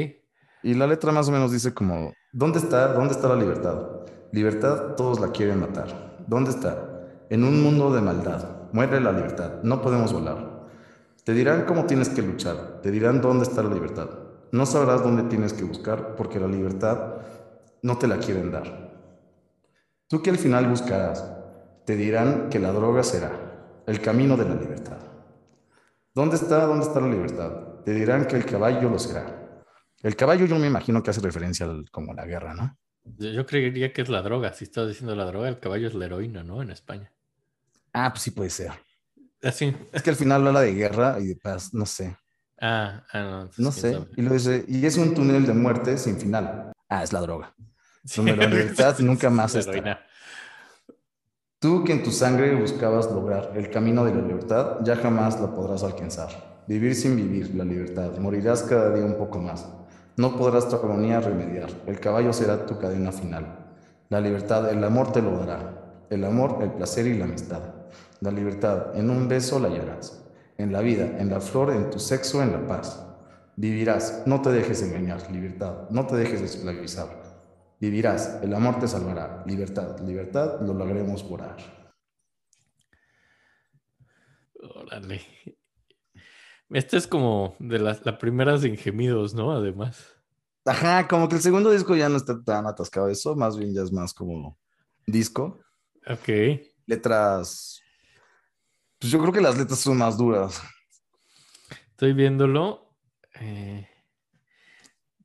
[0.65, 4.05] Y la letra más o menos dice como, ¿dónde está, dónde está la libertad?
[4.33, 6.25] Libertad todos la quieren matar.
[6.27, 7.07] ¿Dónde está?
[7.31, 8.58] En un mundo de maldad.
[8.73, 9.63] Muere la libertad.
[9.63, 10.69] No podemos volar.
[11.25, 12.81] Te dirán cómo tienes que luchar.
[12.83, 14.09] Te dirán dónde está la libertad.
[14.53, 17.17] No sabrás dónde tienes que buscar porque la libertad
[17.83, 18.89] no te la quieren dar.
[20.09, 21.23] Tú que al final buscarás,
[21.85, 23.31] te dirán que la droga será
[23.87, 24.99] el camino de la libertad.
[26.15, 27.83] ¿Dónde está, dónde está la libertad?
[27.85, 29.25] Te dirán que el caballo lo será.
[30.03, 32.77] El caballo yo me imagino que hace referencia al, como la guerra, ¿no?
[33.05, 34.53] Yo creería que es la droga.
[34.53, 36.63] Si estás diciendo la droga, el caballo es la heroína, ¿no?
[36.63, 37.13] En España.
[38.01, 38.71] Ah, pues sí puede ser.
[39.43, 39.75] Así.
[39.93, 42.17] Es que al final habla de guerra y de paz, no sé.
[42.61, 43.51] Ah, ah, no.
[43.59, 43.93] No sé.
[43.93, 44.07] sabe.
[44.17, 46.73] Y lo dice, y es un túnel de muerte sin final.
[46.89, 47.55] Ah, es la droga.
[48.05, 48.17] Sí.
[48.17, 50.01] Donde la libertad nunca más La está.
[51.59, 55.53] Tú que en tu sangre buscabas lograr el camino de la libertad, ya jamás la
[55.53, 56.63] podrás alcanzar.
[56.69, 59.67] Vivir sin vivir la libertad, morirás cada día un poco más.
[60.17, 63.75] No podrás tu agonía remediar, el caballo será tu cadena final.
[64.09, 66.07] La libertad, el amor te lo dará.
[66.11, 67.78] El amor, el placer y la amistad.
[68.21, 70.25] La libertad, en un beso la hallarás.
[70.57, 73.05] En la vida, en la flor, en tu sexo, en la paz.
[73.57, 77.09] Vivirás, no te dejes engañar, libertad, no te dejes esclavizar.
[77.81, 79.45] Vivirás, el amor te salvará.
[79.47, 81.57] Libertad, libertad, lo lograremos volar.
[84.61, 85.21] Órale.
[86.71, 89.53] Este es como de las la primeras sin gemidos, ¿no?
[89.53, 90.17] Además.
[90.65, 93.73] Ajá, como que el segundo disco ya no está tan atascado de eso, más bien
[93.73, 94.59] ya es más como
[95.07, 95.61] disco.
[96.07, 96.29] Ok.
[96.87, 97.81] Letras.
[98.99, 100.61] Pues yo creo que las letras son más duras.
[101.91, 102.95] Estoy viéndolo.
[103.41, 103.87] Eh,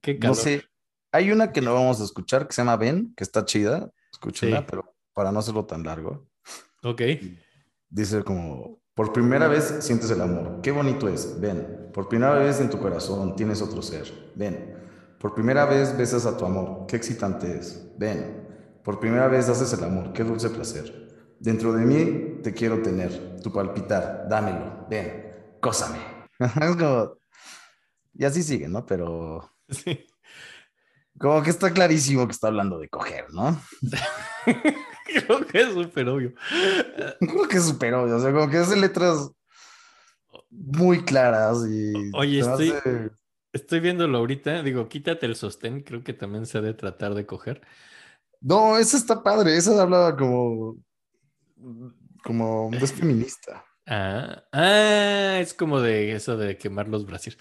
[0.01, 0.35] Qué No calor.
[0.35, 0.63] sé.
[1.11, 3.91] Hay una que no vamos a escuchar que se llama Ben, que está chida.
[4.11, 4.65] Escúchenla, Sí.
[4.69, 6.27] pero para no hacerlo tan largo.
[6.83, 7.01] Ok.
[7.89, 10.59] Dice como, por primera vez sientes el amor.
[10.61, 11.39] Qué bonito es.
[11.39, 11.89] Ven.
[11.93, 14.31] Por primera vez en tu corazón tienes otro ser.
[14.35, 14.75] Ven.
[15.19, 16.85] Por primera vez besas a tu amor.
[16.87, 17.87] Qué excitante es.
[17.97, 18.81] Ven.
[18.83, 20.11] Por primera vez haces el amor.
[20.13, 21.35] Qué dulce placer.
[21.39, 23.39] Dentro de mí te quiero tener.
[23.41, 24.27] Tu palpitar.
[24.29, 24.85] Dámelo.
[24.89, 25.33] Ven.
[25.61, 25.97] Cósame.
[26.39, 27.17] es como...
[28.13, 28.85] Y así sigue, ¿no?
[28.85, 30.05] Pero Sí.
[31.17, 33.59] como que está clarísimo que está hablando de coger, ¿no?
[35.05, 36.33] Creo que es súper obvio.
[37.19, 39.31] Creo que es súper obvio, o sea, como que hace letras
[40.49, 41.93] muy claras y...
[42.15, 43.11] Oye, estoy- hace-
[43.51, 44.63] Estoy viéndolo ahorita.
[44.63, 45.81] Digo, quítate el sostén.
[45.81, 47.61] Creo que también se ha de tratar de coger.
[48.41, 50.77] No, esa está padre, esa habla como...
[52.23, 53.65] Como es feminista.
[53.85, 57.37] Ah, ah, es como de eso de quemar los brasiers.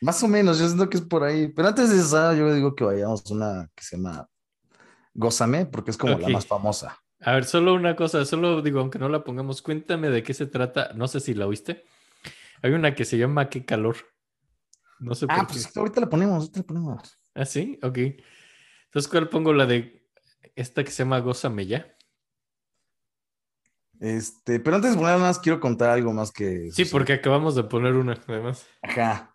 [0.00, 1.48] Más o menos, yo siento que es por ahí.
[1.48, 4.28] Pero antes de esa, yo digo que vayamos a una que se llama
[5.14, 6.98] Gózame, porque es como la más famosa.
[7.20, 10.46] A ver, solo una cosa, solo digo, aunque no la pongamos, cuéntame de qué se
[10.46, 10.92] trata.
[10.94, 11.84] No sé si la oíste.
[12.62, 13.96] Hay una que se llama Qué calor.
[15.00, 15.78] No sé Ah, por pues qué.
[15.78, 17.18] ahorita la ponemos, ahorita la ponemos.
[17.34, 17.98] Ah, sí, ok.
[18.86, 19.52] Entonces, ¿cuál pongo?
[19.52, 20.08] La de
[20.54, 21.94] esta que se llama Gózame ya.
[24.00, 26.70] Este, pero antes de poner más, quiero contar algo más que...
[26.72, 28.66] Sí, porque acabamos de poner una, además.
[28.82, 29.34] Ajá.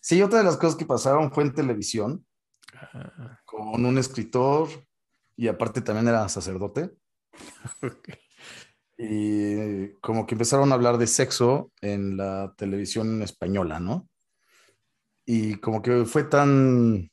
[0.00, 2.26] Sí, otra de las cosas que pasaron fue en televisión.
[2.74, 4.68] Ah, con un escritor
[5.36, 6.90] y aparte también era sacerdote.
[8.98, 14.08] Y como que empezaron a hablar de sexo en la televisión española, ¿no?
[15.26, 17.10] Y como que fue tan,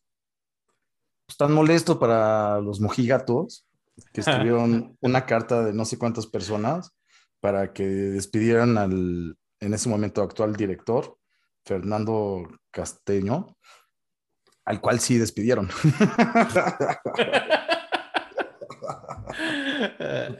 [1.26, 3.68] pues, tan molesto para los mojigatos
[4.14, 6.92] que escribieron una carta de no sé cuántas personas
[7.40, 11.18] para que despidieran al, en ese momento, actual director,
[11.66, 13.58] Fernando Casteño,
[14.66, 15.70] al cual sí despidieron.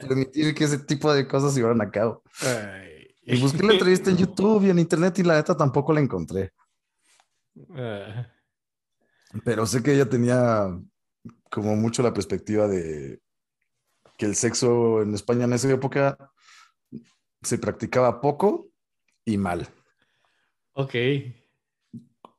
[0.00, 2.22] permitir que ese tipo de cosas se llevaran a cabo.
[2.40, 2.94] Ay.
[3.26, 6.52] Y busqué la entrevista en YouTube y en internet y la neta tampoco la encontré.
[7.74, 8.26] Ah,
[9.44, 10.68] Pero sé que ella tenía
[11.50, 13.20] como mucho la perspectiva de
[14.16, 16.16] que el sexo en España en esa época
[17.42, 18.68] se practicaba poco
[19.24, 19.68] y mal.
[20.72, 20.94] ok.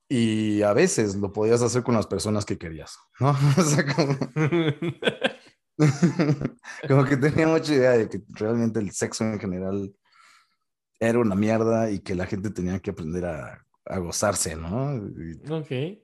[0.07, 3.31] Y a veces lo podías hacer con las personas que querías, ¿no?
[3.57, 4.15] O sea, como,
[6.87, 9.95] como que tenía mucha idea de que realmente el sexo en general
[10.99, 14.95] era una mierda y que la gente tenía que aprender a, a gozarse, ¿no?
[14.95, 15.99] Y ok.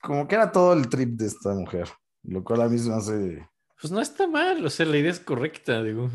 [0.00, 1.88] como que era todo el trip de esta mujer,
[2.22, 3.48] lo cual a mí se me hace...
[3.82, 6.08] Pues no está mal, o sea, la idea es correcta, digo.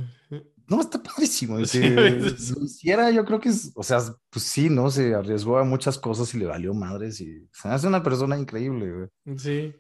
[0.70, 1.58] No, está padrísimo.
[1.66, 4.00] Sí, es- lo hiciera, yo creo que es, o sea,
[4.30, 4.90] pues sí, ¿no?
[4.90, 8.90] Se arriesgó a muchas cosas y le valió madres y se hace una persona increíble,
[8.92, 9.38] güey.
[9.38, 9.76] Sí.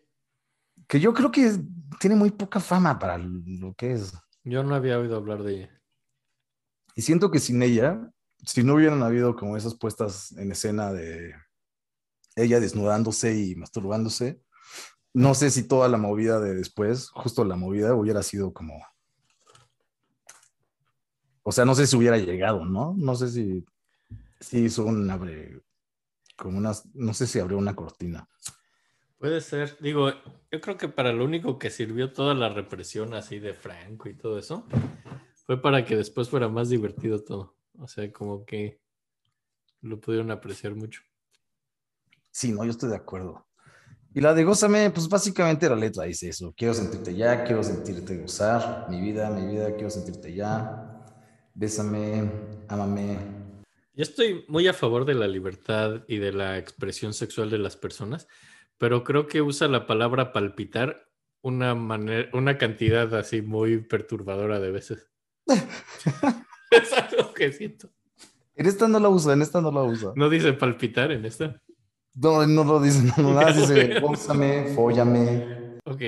[0.86, 1.54] Que yo creo que
[2.00, 4.14] tiene muy poca fama para lo que es.
[4.44, 5.82] Yo no había oído hablar de ella.
[6.96, 8.12] Y siento que sin ella,
[8.46, 11.34] si no hubieran habido como esas puestas en escena de
[12.36, 14.42] ella desnudándose y masturbándose,
[15.18, 18.86] no sé si toda la movida de después, justo la movida, hubiera sido como...
[21.42, 22.94] O sea, no sé si hubiera llegado, ¿no?
[22.96, 23.66] No sé si,
[24.40, 25.60] si hizo un abre,
[26.36, 28.30] como unas, no sé si abrió una cortina.
[29.18, 30.12] Puede ser, digo,
[30.52, 34.14] yo creo que para lo único que sirvió toda la represión así de Franco y
[34.14, 34.68] todo eso,
[35.48, 37.56] fue para que después fuera más divertido todo.
[37.80, 38.80] O sea, como que
[39.82, 41.02] lo pudieron apreciar mucho.
[42.30, 43.47] Sí, no, yo estoy de acuerdo.
[44.18, 46.52] Y la de Gózame, pues básicamente la letra dice eso.
[46.58, 48.88] Quiero sentirte ya, quiero sentirte gozar.
[48.90, 51.06] Mi vida, mi vida, quiero sentirte ya.
[51.54, 52.28] Bésame,
[52.68, 53.20] ámame.
[53.94, 57.78] Yo estoy muy a favor de la libertad y de la expresión sexual de las
[57.78, 58.28] personas,
[58.80, 61.08] pero creo que usa la palabra palpitar
[61.44, 65.12] una manera, una cantidad así muy perturbadora de veces.
[65.46, 67.92] es algo que siento.
[68.56, 70.14] En esta no la usa, en esta no la usa.
[70.16, 71.62] No dice palpitar en esta.
[72.20, 76.02] No, no lo dice, no, nada, dice gózame, fóllame, Ok.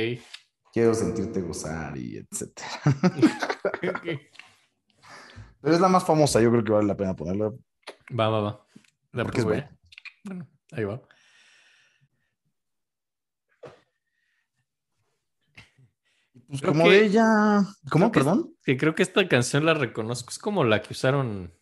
[0.73, 2.67] quiero sentirte gozar y etcétera.
[3.95, 4.19] ok.
[5.61, 7.51] Pero es la más famosa, yo creo que vale la pena ponerla.
[8.17, 8.65] Va, va, va.
[9.11, 9.77] La Porque es buena.
[10.23, 11.01] Bueno, ahí va.
[16.47, 17.63] Pues como que- de ella.
[17.91, 18.11] ¿Cómo?
[18.11, 18.55] que- Perdón.
[18.63, 20.29] Que creo que esta canción la reconozco.
[20.31, 21.53] Es como la que usaron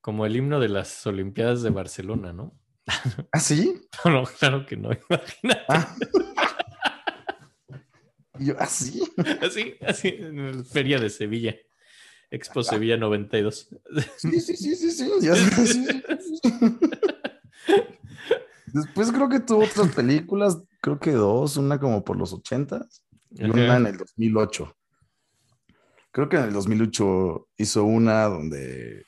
[0.00, 2.58] como el himno de las Olimpiadas de Barcelona, ¿no?
[3.30, 3.80] ¿Ah, sí?
[4.04, 4.90] No, no, claro que no.
[5.08, 5.62] Imagínate.
[5.68, 5.96] Ah.
[8.38, 9.02] Yo, ¿ah, sí?
[9.42, 11.54] Así, así, en la Feria de Sevilla.
[12.30, 13.68] Expo Sevilla 92.
[14.16, 15.10] Sí, sí, sí, sí, sí.
[15.20, 15.86] ya sí, sí,
[16.42, 16.52] sí.
[18.72, 23.44] Después creo que tuvo otras películas, creo que dos, una como por los ochentas y
[23.44, 24.74] una en el 2008.
[26.10, 29.04] Creo que en el 2008 hizo una donde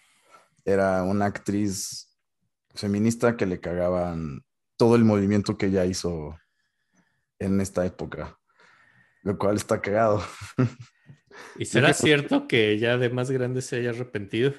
[0.66, 2.14] era una actriz
[2.75, 4.43] feminista que le cagaban
[4.77, 6.37] todo el movimiento que ella hizo
[7.39, 8.39] en esta época,
[9.22, 10.22] lo cual está cagado.
[11.59, 14.53] ¿Y será cierto que ya de más grande se haya arrepentido?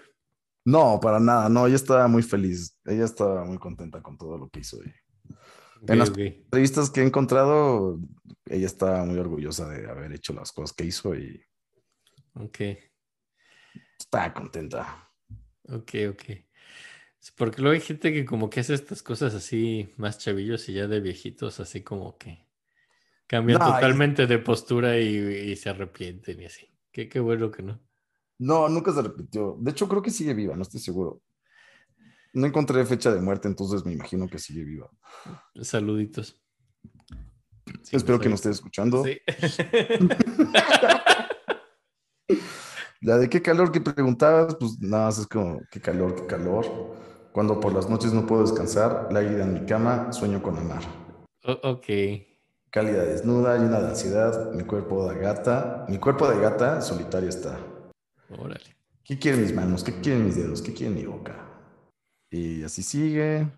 [0.66, 4.50] No, para nada, no, ella estaba muy feliz, ella estaba muy contenta con todo lo
[4.50, 4.80] que hizo.
[5.88, 8.00] En las- entrevistas que he encontrado,
[8.46, 11.44] ella está muy orgullosa de haber hecho las cosas que hizo y
[12.34, 12.60] Ok,
[14.00, 15.10] está contenta.
[15.70, 16.24] ok, ok.
[17.32, 20.88] Porque luego hay gente que como que hace estas cosas así más chavillos y ya
[20.88, 22.46] de viejitos, así como que
[23.28, 26.70] cambian No, y- totalmente de postura y, y se arrepienten y así.
[26.92, 27.82] Qué, qué bueno que no.
[28.38, 29.58] No, nunca se repitió.
[29.60, 31.22] De hecho, creo que sigue viva, no estoy seguro.
[32.34, 34.90] No encontré fecha de muerte, entonces me imagino que sigue viva.
[35.62, 36.42] Saluditos.
[37.82, 39.04] Sí, Espero no que nos esté escuchando.
[39.04, 39.20] Sí.
[43.02, 46.66] La de qué calor que preguntabas, pues nada es como qué calor, qué calor.
[47.36, 50.84] Cuando por las noches no puedo descansar, la en mi cama, sueño con amar.
[51.44, 51.88] Ok.
[52.70, 57.60] Cálida desnuda, llena de ansiedad, mi cuerpo de gata, mi cuerpo de gata solitario está.
[58.30, 58.78] Órale.
[59.04, 59.84] ¿Qué quieren mis manos?
[59.84, 60.62] ¿Qué quieren mis dedos?
[60.62, 61.36] ¿Qué quieren mi boca?
[62.30, 63.52] Y así sigue.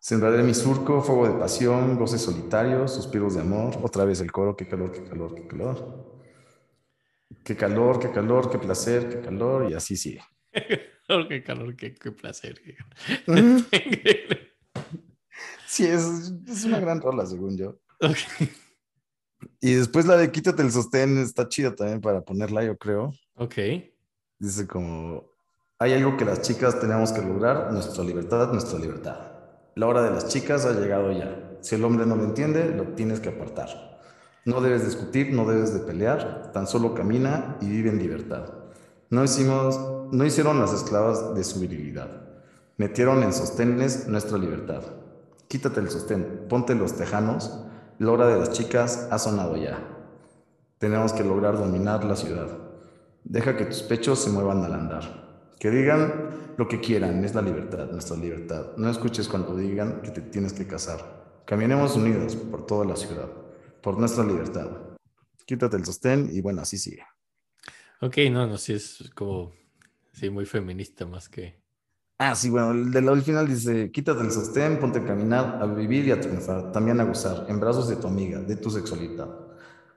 [0.00, 3.78] Sembraré mi surco, fuego de pasión, goces solitarios, suspiros de amor.
[3.80, 6.18] Otra vez el coro, qué calor, qué calor, qué calor.
[7.44, 9.70] Qué calor, qué calor, qué placer, qué calor.
[9.70, 10.20] Y así sigue.
[11.08, 12.60] Oh, qué calor, qué, qué placer.
[15.66, 17.80] Sí, es, es una gran rola, según yo.
[18.00, 18.16] Ok.
[19.60, 23.12] Y después la de Quítate el sostén está chida también para ponerla, yo creo.
[23.34, 23.54] Ok.
[24.38, 25.24] Dice como,
[25.80, 29.32] hay algo que las chicas tenemos que lograr, nuestra libertad, nuestra libertad.
[29.74, 31.58] La hora de las chicas ha llegado ya.
[31.60, 34.00] Si el hombre no lo entiende, lo tienes que apartar.
[34.44, 38.63] No debes discutir, no debes de pelear, tan solo camina y vive en libertad.
[39.10, 39.78] No, hicimos,
[40.12, 42.24] no hicieron las esclavas de su virilidad.
[42.76, 44.82] Metieron en sostenes nuestra libertad.
[45.48, 47.64] Quítate el sostén, ponte los tejanos.
[47.98, 49.78] La hora de las chicas ha sonado ya.
[50.78, 52.48] Tenemos que lograr dominar la ciudad.
[53.22, 55.52] Deja que tus pechos se muevan al andar.
[55.58, 58.76] Que digan lo que quieran, es la libertad, nuestra libertad.
[58.76, 61.42] No escuches cuando digan que te tienes que casar.
[61.44, 63.28] Caminemos unidos por toda la ciudad,
[63.82, 64.68] por nuestra libertad.
[65.46, 67.04] Quítate el sostén y bueno, así sigue.
[68.00, 69.52] Ok, no, no, sí es como,
[70.12, 71.62] sí, muy feminista más que...
[72.18, 76.06] Ah, sí, bueno, el del final dice, quítate el sostén, ponte a caminar, a vivir
[76.06, 79.28] y a triunfar, también a gozar, en brazos de tu amiga, de tu sexualidad.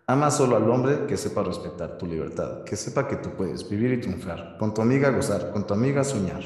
[0.07, 3.91] Ama solo al hombre que sepa respetar tu libertad, que sepa que tú puedes vivir
[3.93, 6.43] y triunfar, con tu amiga gozar, con tu amiga soñar,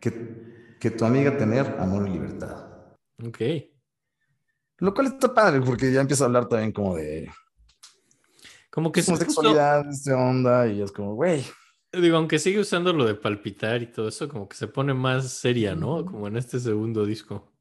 [0.00, 2.66] que, que tu amiga tener amor y libertad.
[3.24, 3.40] Ok.
[4.78, 7.28] Lo cual está padre, porque ya empieza a hablar también como de
[8.74, 11.44] Como que se puso- sexualidad, esta onda, y es como, güey,
[11.92, 15.30] digo, aunque sigue usando lo de palpitar y todo eso, como que se pone más
[15.30, 16.04] seria, ¿no?
[16.04, 17.52] Como en este segundo disco.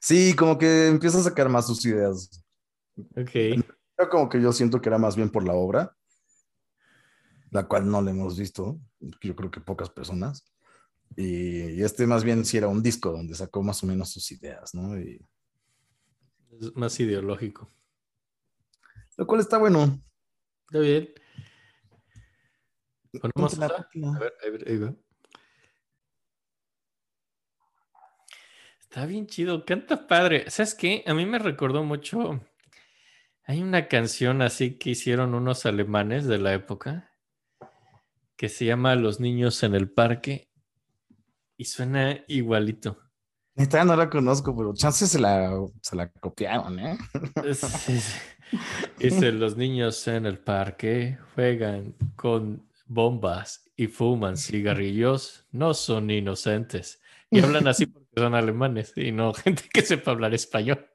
[0.00, 2.44] sí, como que empieza a sacar más sus ideas.
[3.16, 3.30] Ok.
[3.96, 5.96] Pero como que yo siento que era más bien por la obra,
[7.50, 10.44] la cual no la hemos visto, yo creo que pocas personas.
[11.16, 14.30] Y, y este más bien sí era un disco donde sacó más o menos sus
[14.30, 14.96] ideas, ¿no?
[15.00, 15.20] Y,
[16.60, 17.68] Es más ideológico.
[19.16, 20.00] lo cual está bueno.
[20.68, 21.08] Está bien.
[23.20, 23.88] Ponemos póntela.
[24.16, 24.94] A ver, ahí va- ahí va.
[28.80, 30.50] Está bien chido, canta padre.
[30.50, 31.04] ¿Sabes qué?
[31.06, 32.40] A mí me recordó mucho.
[33.44, 37.10] Hay una canción así que hicieron unos alemanes de la época
[38.36, 40.48] que se llama Los niños en el parque
[41.56, 42.98] y suena igualito.
[43.56, 45.50] Neta, no la conozco, pero chances se la,
[45.82, 46.96] se la copiaron, ¿eh?
[47.54, 48.12] Sí, sí.
[48.98, 57.00] Dice, los niños en el parque juegan con bombas y fuman cigarrillos, no son inocentes.
[57.30, 60.86] Y hablan así porque son alemanes y no gente que sepa hablar español.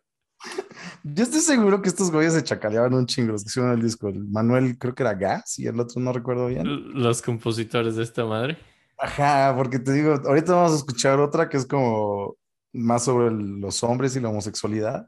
[1.04, 4.10] Yo estoy seguro que estos güeyes se chacaleaban un chingo los que hicieron el disco.
[4.10, 6.66] El Manuel creo que era Gas y el otro no recuerdo bien.
[7.01, 8.58] Los compositores de esta madre.
[8.97, 12.36] Ajá, porque te digo, ahorita vamos a escuchar otra que es como
[12.74, 15.08] más sobre el- los hombres y la homosexualidad,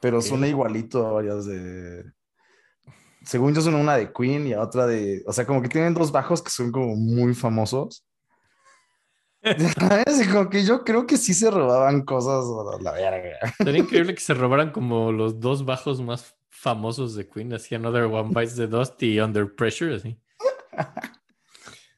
[0.00, 2.04] pero suena igualito a varias de.
[3.24, 5.22] Según yo, suena una de Queen y otra de.
[5.26, 8.04] O sea, como que tienen dos bajos que son como muy famosos.
[9.78, 10.28] ¿Sabes?
[10.28, 12.44] Como que yo creo que sí se robaban cosas
[12.82, 13.38] la verga.
[13.58, 17.52] Sería increíble que se robaran como los dos bajos más famosos de Queen.
[17.52, 20.18] Así Another One Bites the Dust y Under Pressure, así.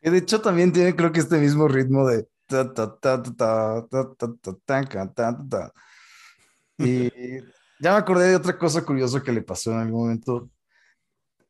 [0.03, 2.29] de hecho también tiene creo que este mismo ritmo de...
[6.79, 7.09] Y
[7.83, 10.49] ya me acordé de otra cosa curiosa que le pasó en algún momento.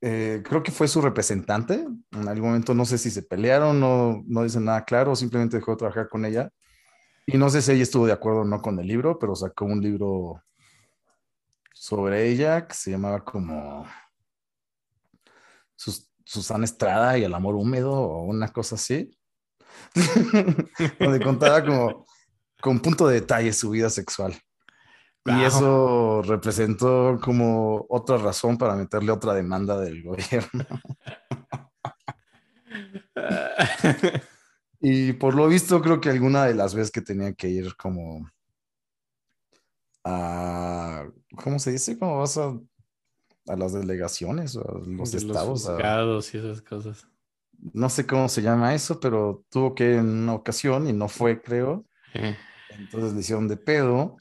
[0.00, 1.86] Eh, creo que fue su representante.
[2.12, 5.72] En algún momento no sé si se pelearon, no, no dicen nada claro, simplemente dejó
[5.72, 6.50] de trabajar con ella.
[7.26, 9.66] Y no sé si ella estuvo de acuerdo o no con el libro, pero sacó
[9.66, 10.42] un libro
[11.74, 13.86] sobre ella que se llamaba como
[15.76, 19.10] Sus- Susana Estrada y el amor húmedo o una cosa así.
[20.98, 22.06] Donde contaba como
[22.62, 24.34] con punto de detalle su vida sexual.
[25.24, 30.66] Y eso representó como otra razón para meterle otra demanda del gobierno.
[34.84, 38.28] Y por lo visto, creo que alguna de las veces que tenía que ir como
[40.04, 41.06] a,
[41.36, 41.98] ¿cómo se dice?
[41.98, 42.48] ¿Cómo vas a,
[43.46, 45.68] a las delegaciones o a los De estados?
[45.68, 47.06] a- juzgados y esas cosas.
[47.74, 51.08] no sé cómo se llama eso, pero tuvo que ir en una ocasión y no
[51.08, 51.84] fue, creo.
[52.14, 52.36] Eh,
[52.70, 54.16] Entonces le hicieron de pedo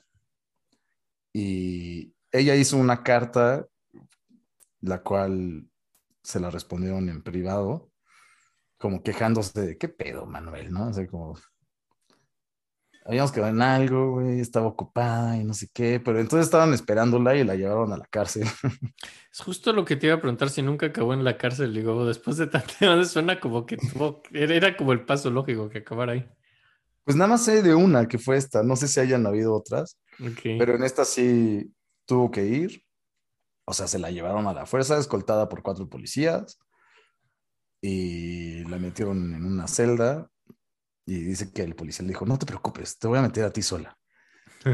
[1.33, 3.67] y ella hizo una carta,
[4.81, 5.67] la cual
[6.23, 7.89] se la respondieron en privado,
[8.77, 10.87] como quejándose de qué pedo, Manuel, ¿no?
[10.87, 11.35] O sea, como
[13.05, 17.35] habíamos quedado en algo, güey, estaba ocupada y no sé qué, pero entonces estaban esperándola
[17.35, 18.47] y la llevaron a la cárcel.
[19.31, 21.73] Es justo lo que te iba a preguntar si nunca acabó en la cárcel.
[21.73, 22.73] Digo, después de tanto,
[23.05, 26.29] suena como que tuvo, era era como el paso lógico que acabara ahí.
[27.05, 29.97] Pues nada más sé de una que fue esta, no sé si hayan habido otras.
[30.43, 31.73] Pero en esta sí
[32.05, 32.83] tuvo que ir.
[33.65, 36.59] O sea, se la llevaron a la fuerza, escoltada por cuatro policías.
[37.81, 40.29] Y la metieron en una celda.
[41.05, 43.51] Y dice que el policía le dijo, no te preocupes, te voy a meter a
[43.51, 43.97] ti sola.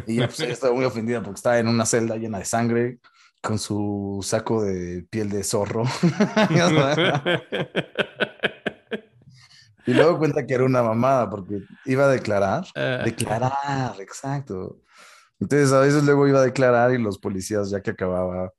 [0.05, 2.99] Y ella, pues, ella estaba muy ofendida porque estaba en una celda llena de sangre,
[3.41, 5.83] con su saco de piel de zorro.
[9.85, 12.65] y luego cuenta que era una mamada porque iba a declarar.
[12.75, 14.81] Ah, Declarar, exacto.
[15.39, 18.51] Entonces a veces luego iba a declarar y los policías, ya que acababa,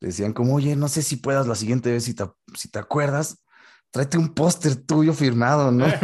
[0.00, 2.24] decían como, oye, no sé si puedas la siguiente vez, si te,
[2.54, 3.44] si te acuerdas,
[3.90, 5.86] tráete un póster tuyo firmado, ¿no?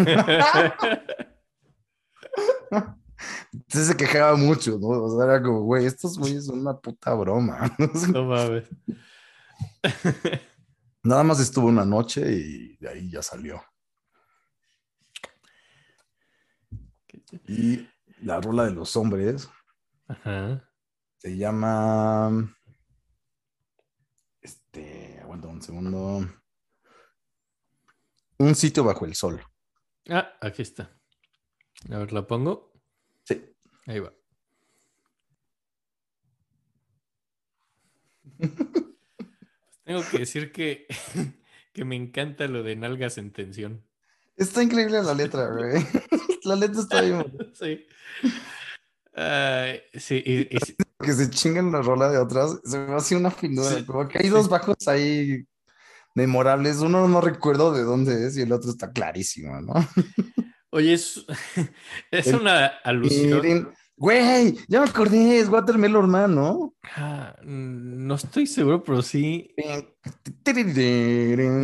[3.52, 4.88] Entonces se quejaba mucho, ¿no?
[4.88, 7.74] O sea, era como, güey, estos güeyes son una puta broma.
[8.12, 8.68] no mames.
[11.02, 13.62] Nada más estuvo una noche y de ahí ya salió.
[17.48, 17.88] Y
[18.22, 19.48] la rola de los hombres
[20.08, 20.70] Ajá.
[21.18, 22.54] se llama.
[24.40, 26.28] Este, aguanta un segundo.
[28.38, 29.42] Un sitio bajo el sol.
[30.08, 30.96] Ah, aquí está.
[31.90, 32.72] A ver, la pongo.
[33.24, 33.42] Sí.
[33.86, 34.12] Ahí va.
[39.84, 40.86] Tengo que decir que,
[41.72, 43.86] que me encanta lo de nalgas en tensión.
[44.36, 45.82] Está increíble la letra, güey.
[46.44, 47.24] La letra está bien.
[47.54, 47.86] Sí.
[49.16, 52.58] Ay, sí, y- y sí, Que se chingan la rola de otras.
[52.64, 53.70] Se me hace una finura.
[53.70, 55.44] Sí, Como que hay dos bajos ahí
[56.14, 56.78] memorables.
[56.78, 59.72] Uno no recuerdo de dónde es y el otro está clarísimo, ¿no?
[60.70, 61.24] Oye, es,
[62.10, 63.72] es El- una alusión.
[63.98, 66.74] Güey, ya me acordé, es Watermelon Man, ¿no?
[66.96, 69.54] Ah, no estoy seguro, pero sí.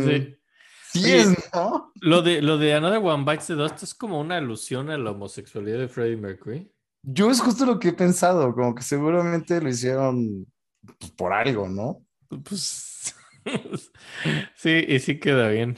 [0.03, 1.11] Sí, sí.
[1.11, 1.91] es, ¿no?
[2.01, 5.11] Lo de, lo de Another One Bites the Dust es como una alusión a la
[5.11, 6.72] homosexualidad de Freddie Mercury.
[7.03, 10.47] Yo es justo lo que he pensado, como que seguramente lo hicieron
[10.99, 12.01] pues, por algo, ¿no?
[12.43, 13.13] Pues
[14.55, 15.75] sí, y sí queda bien.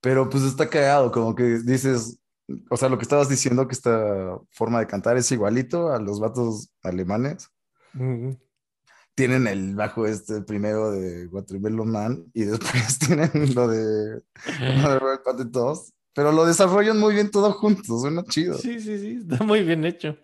[0.00, 2.20] Pero pues está cagado, como que dices,
[2.68, 6.20] o sea, lo que estabas diciendo, que esta forma de cantar es igualito a los
[6.20, 7.50] vatos alemanes.
[9.14, 14.20] Tienen el bajo este primero de Watermelon Man y después tienen lo de
[15.38, 18.56] the Dust, pero lo desarrollan muy bien todo junto, suena chido.
[18.56, 20.16] Sí, sí, sí, está muy bien hecho.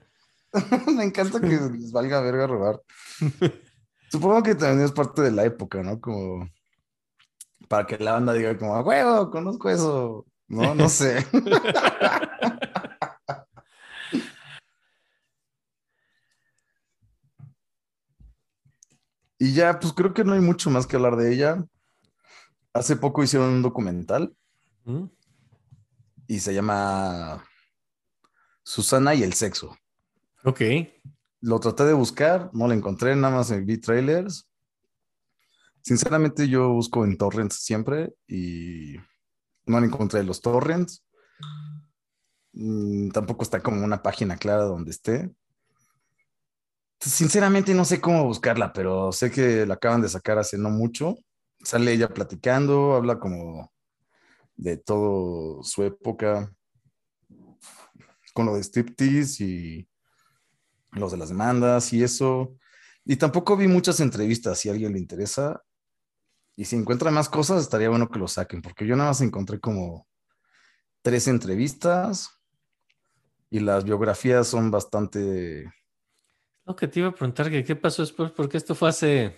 [0.97, 2.80] Me encanta que les valga verga robar.
[4.11, 6.01] Supongo que también es parte de la época, ¿no?
[6.01, 6.49] Como
[7.68, 10.26] para que la banda diga como, a huevo, conozco eso.
[10.49, 11.26] No, no sé.
[19.43, 21.64] Y ya, pues creo que no hay mucho más que hablar de ella.
[22.74, 24.36] Hace poco hicieron un documental
[24.84, 25.05] ¿Mm?
[26.31, 27.45] Y se llama
[28.62, 29.76] Susana y el sexo.
[30.45, 30.61] Ok.
[31.41, 34.49] Lo traté de buscar, no lo encontré, nada más vi trailers.
[35.83, 38.95] Sinceramente, yo busco en torrents siempre y
[39.66, 41.05] no encontré los torrents.
[42.53, 45.35] Mm, tampoco está como una página clara donde esté.
[47.01, 51.16] Sinceramente, no sé cómo buscarla, pero sé que la acaban de sacar hace no mucho.
[51.64, 53.72] Sale ella platicando, habla como
[54.61, 56.53] de todo su época
[58.35, 59.89] con lo de striptease y
[60.93, 62.57] los de las demandas y eso.
[63.05, 65.63] Y tampoco vi muchas entrevistas, si a alguien le interesa.
[66.57, 69.61] Y si encuentra más cosas, estaría bueno que lo saquen, porque yo nada más encontré
[69.61, 70.07] como
[71.01, 72.29] tres entrevistas
[73.49, 75.73] y las biografías son bastante...
[76.67, 79.37] Lo que te iba a preguntar que qué pasó después, porque esto fue hace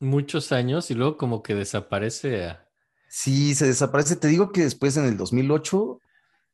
[0.00, 2.69] muchos años y luego como que desaparece a...
[3.12, 4.14] Sí, se desaparece.
[4.14, 5.98] Te digo que después en el 2008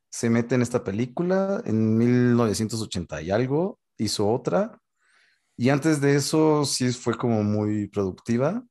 [0.09, 4.81] se mete en esta película, en 1980 y algo, hizo otra.
[5.55, 8.63] Y antes de eso sí fue como muy productiva,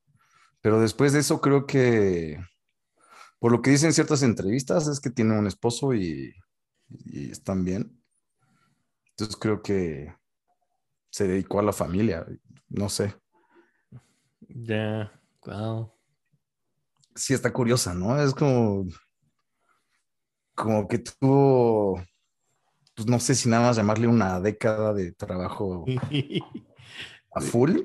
[0.62, 2.38] pero después de eso creo que,
[3.38, 6.34] por lo que dicen ciertas entrevistas, es que tiene un esposo y,
[6.88, 8.02] y están bien.
[9.10, 10.12] Entonces creo que
[11.10, 12.26] se dedicó a la familia,
[12.68, 13.14] no sé.
[14.48, 15.12] Ya,
[15.44, 15.95] wow.
[17.16, 18.20] Sí está curiosa, ¿no?
[18.22, 18.86] Es como,
[20.54, 22.00] como que tuvo,
[22.94, 25.84] pues no sé si nada más llamarle una década de trabajo
[27.34, 27.80] a full,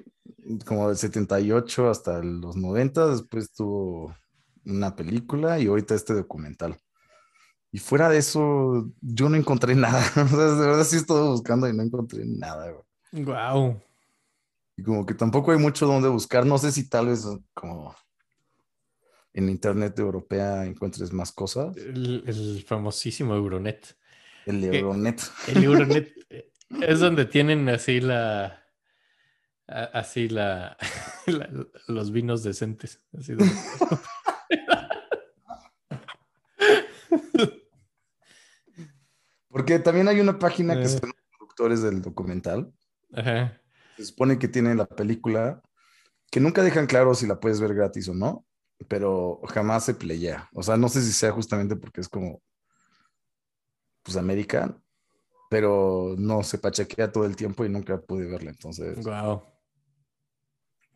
[0.66, 4.16] como del 78 hasta los 90, después tuvo
[4.66, 6.78] una película y ahorita este documental.
[7.72, 10.02] Y fuera de eso, yo no encontré nada.
[10.16, 12.72] O sea, de verdad sí estuve buscando y no encontré nada.
[12.72, 13.24] güey.
[13.24, 13.82] Wow.
[14.78, 16.46] Y como que tampoco hay mucho donde buscar.
[16.46, 17.96] No sé si tal vez como
[19.34, 21.76] en internet europea encuentres más cosas.
[21.78, 23.96] El, el famosísimo Euronet.
[24.46, 24.64] El.
[24.64, 25.22] Euronet.
[25.48, 26.52] El Euronet eh,
[26.82, 28.58] es donde tienen así la...
[29.68, 30.76] Así la,
[31.28, 31.50] la-
[31.88, 33.02] los vinos decentes.
[33.18, 33.46] Así de-
[39.48, 40.90] Porque también hay una página que Eh.
[40.90, 42.74] son los productores del documental.
[43.14, 43.62] Ajá.
[43.98, 45.62] Se supone que tiene la película,
[46.32, 48.46] que nunca dejan claro si la puedes ver gratis o no,
[48.88, 50.50] pero jamás se playea.
[50.54, 52.42] O sea, no sé si sea justamente porque es como,
[54.04, 54.78] pues, América,
[55.50, 58.52] pero no se pachequea todo el tiempo y nunca pude verla.
[58.52, 59.44] Entonces, Wow.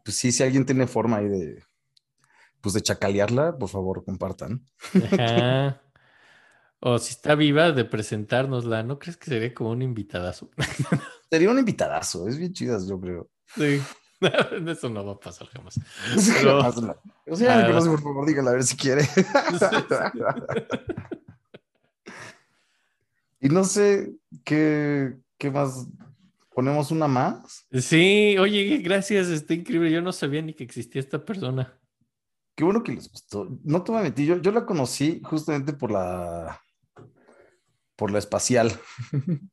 [0.04, 1.64] pues sí, si alguien tiene forma ahí de,
[2.62, 4.66] pues de chacalearla, por favor, compartan.
[5.12, 5.82] Ajá.
[6.80, 8.84] O si está viva, de presentárnosla.
[8.84, 10.52] ¿No crees que sería como un invitadazo?
[11.32, 13.30] Sería un invitadazo, es bien chidas, yo creo.
[13.56, 13.82] Sí.
[14.68, 15.80] Eso no va a pasar jamás.
[16.38, 16.60] Pero-
[17.28, 17.68] O sea, Ah.
[17.68, 19.04] que por favor, dígala a ver si quiere.
[23.40, 24.14] y no sé
[24.44, 25.88] qué, qué más.
[26.54, 27.66] ¿Ponemos una más?
[27.74, 29.92] Sí, oye, gracias, está increíble.
[29.92, 31.78] Yo no sabía ni que existía esta persona.
[32.56, 33.50] Qué bueno que les gustó.
[33.66, 36.62] No te voy a mentir, yo, yo la conocí justamente por la
[37.98, 38.72] por la espacial.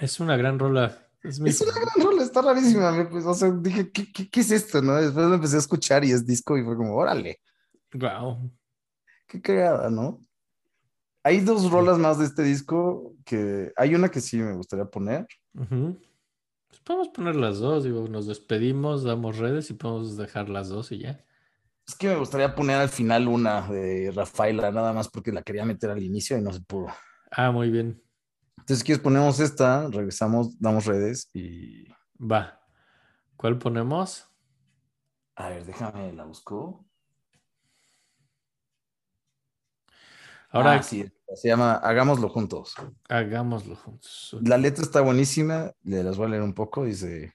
[0.00, 1.08] Es una gran rola.
[1.22, 3.08] Es mi- Es una gran rola, está rarísima.
[3.10, 4.82] Pues, o sea, dije, ¿qué, qué, qué es esto?
[4.82, 4.96] ¿no?
[4.96, 7.40] Después lo empecé a escuchar y es disco y fue como, órale,
[7.92, 8.50] Guau.
[9.26, 10.20] qué cagada, ¿no?
[11.22, 15.26] Hay dos rolas más de este disco que hay una que sí me gustaría poner.
[15.54, 20.92] Pues podemos poner las dos, digo, nos despedimos, damos redes y podemos dejar las dos
[20.92, 21.24] y ya.
[21.86, 25.64] Es que me gustaría poner al final una de Rafaela, nada más porque la quería
[25.64, 26.88] meter al inicio y no se pudo.
[27.30, 28.02] Ah, muy bien.
[28.58, 31.84] Entonces, si quieres, ponemos esta, regresamos, damos redes y.
[32.18, 32.60] Va.
[33.36, 34.30] ¿Cuál ponemos?
[35.36, 36.84] A ver, déjame, la busco.
[40.50, 41.04] Ahora Ah, sí,
[41.34, 42.74] se llama Hagámoslo juntos.
[43.08, 44.34] hagámoslo juntos.
[44.38, 46.84] La letra está buenísima, le las voy a leer un poco.
[46.84, 47.34] Dice: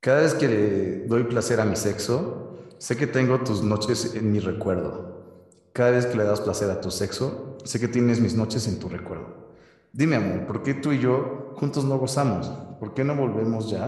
[0.00, 4.32] Cada vez que le doy placer a mi sexo, sé que tengo tus noches en
[4.32, 5.48] mi recuerdo.
[5.72, 8.78] Cada vez que le das placer a tu sexo, sé que tienes mis noches en
[8.80, 9.56] tu recuerdo.
[9.92, 12.52] Dime, amor, ¿por qué tú y yo juntos no gozamos?
[12.78, 13.86] ¿Por qué no volvemos ya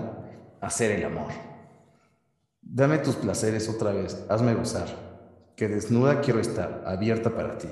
[0.61, 1.31] a hacer el amor?
[2.61, 4.89] Dame tus placeres otra vez, hazme gozar.
[5.57, 7.69] Que desnuda quiero estar, abierta para ti.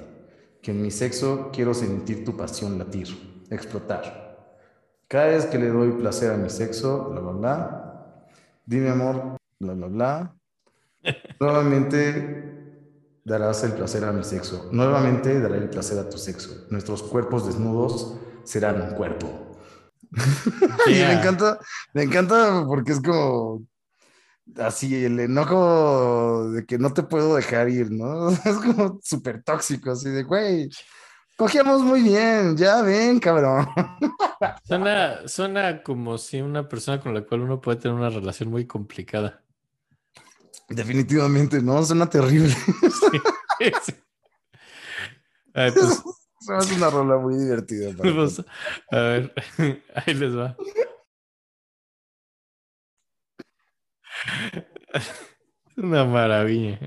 [0.62, 3.08] Que en mi sexo quiero sentir tu pasión latir,
[3.50, 4.28] explotar.
[5.06, 8.24] Cada vez que le doy placer a mi sexo, bla, bla, bla.
[8.66, 10.34] Dime, amor, bla, bla, bla.
[11.40, 12.48] Nuevamente
[13.24, 14.68] darás el placer a mi sexo.
[14.72, 16.66] Nuevamente daré el placer a tu sexo.
[16.70, 19.47] Nuestros cuerpos desnudos serán un cuerpo.
[20.86, 21.58] Y me encanta,
[21.92, 23.62] me encanta porque es como
[24.56, 28.30] así el enojo de que no te puedo dejar ir, ¿no?
[28.44, 30.70] Es como súper tóxico, así de, güey,
[31.36, 33.68] cogíamos muy bien, ya ven, cabrón.
[34.64, 38.66] Suena, suena como si una persona con la cual uno puede tener una relación muy
[38.66, 39.42] complicada.
[40.68, 41.82] Definitivamente, ¿no?
[41.82, 42.54] Suena terrible.
[43.82, 43.94] Sí.
[45.54, 46.02] Ay, pues,
[46.48, 47.90] Se me hace una rola muy divertida.
[47.96, 48.42] pues,
[48.90, 49.34] a ver,
[49.94, 50.56] ahí les va.
[55.76, 56.80] Una maravilla.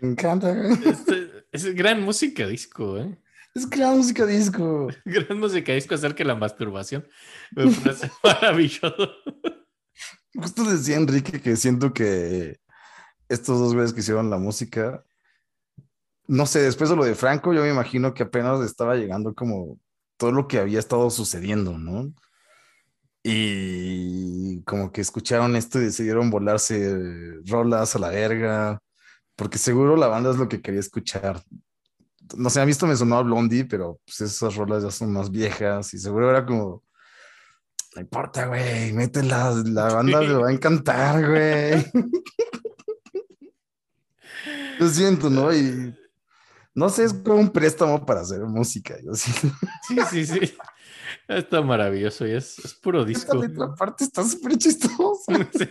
[0.00, 0.52] Me encanta.
[0.84, 3.16] Este- es gran música disco, ¿eh?
[3.54, 4.88] Es la música disco.
[5.04, 7.06] Gran música disco acerca de la masturbación.
[7.52, 9.08] Me parece maravilloso.
[10.34, 12.58] Justo decía Enrique que siento que
[13.28, 15.04] estos dos güeyes que hicieron la música,
[16.32, 19.78] no sé, después de lo de Franco, yo me imagino que apenas estaba llegando como
[20.16, 22.10] todo lo que había estado sucediendo, ¿no?
[23.22, 26.96] Y como que escucharon esto y decidieron volarse
[27.44, 28.80] rolas a la verga,
[29.36, 31.42] porque seguro la banda es lo que quería escuchar.
[32.34, 35.12] No sé, a mí esto me sonó a Blondie, pero pues esas rolas ya son
[35.12, 36.82] más viejas y seguro era como,
[37.94, 41.84] no importa, güey, métela, la banda le va a encantar, güey.
[44.78, 45.54] Lo siento, ¿no?
[45.54, 45.94] Y
[46.74, 48.96] no sé, es como un préstamo para hacer música.
[49.02, 49.14] Yo.
[49.14, 49.32] Sí,
[50.10, 50.54] sí, sí.
[51.28, 53.36] Está maravilloso y es, es puro Esta disco.
[53.36, 54.92] letra aparte está súper chistosa.
[55.52, 55.68] Sí.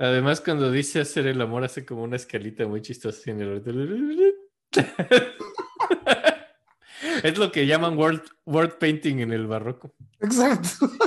[0.00, 4.34] Además, cuando dice hacer el amor, hace como una escalita muy chistosa en el...
[7.24, 9.92] Es lo que llaman word, word painting en el barroco.
[10.20, 10.68] Exacto.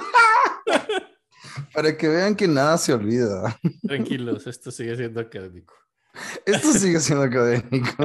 [1.73, 3.57] Para que vean que nada se olvida.
[3.81, 5.73] Tranquilos, esto sigue siendo académico.
[6.45, 8.03] Esto sigue siendo académico.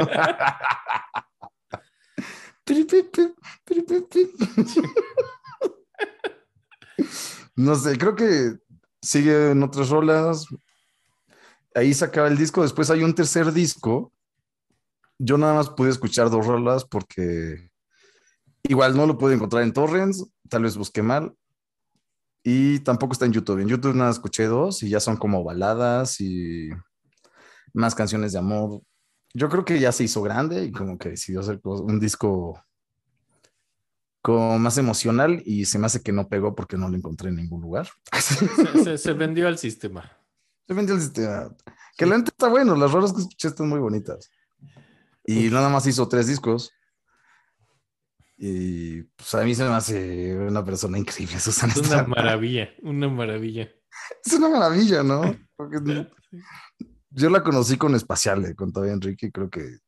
[7.57, 8.59] No sé, creo que
[9.01, 10.47] sigue en otras rolas.
[11.75, 12.63] Ahí se acaba el disco.
[12.63, 14.13] Después hay un tercer disco.
[15.19, 17.71] Yo nada más pude escuchar dos rolas porque
[18.65, 20.27] igual no lo pude encontrar en Torrents.
[20.49, 21.35] Tal vez busqué mal.
[22.43, 23.61] Y tampoco está en YouTube.
[23.61, 26.71] En YouTube nada escuché dos y ya son como baladas y
[27.77, 28.83] más canciones de amor.
[29.35, 32.61] Yo creo que ya se hizo grande y como que decidió hacer un disco
[34.23, 37.37] como más emocional y se me hace que no pegó porque no lo encontré en
[37.37, 37.89] ningún lugar.
[38.13, 38.35] Se,
[38.85, 40.11] se- se vendió al sistema.
[40.67, 41.55] Se vendió el sistema.
[41.97, 44.31] Que la neta está bueno, las rolas que escuché están muy bonitas.
[45.25, 46.73] Y nada más hizo tres discos.
[48.39, 51.73] Y pues a mí se me hace una persona increíble, Susana.
[51.75, 53.71] Es una maravilla, una maravilla.
[54.25, 55.23] Es una maravilla, ¿no?
[55.57, 56.07] Porque no-
[57.17, 59.79] yo la conocí con Espacial, con todavía Enrique, creo que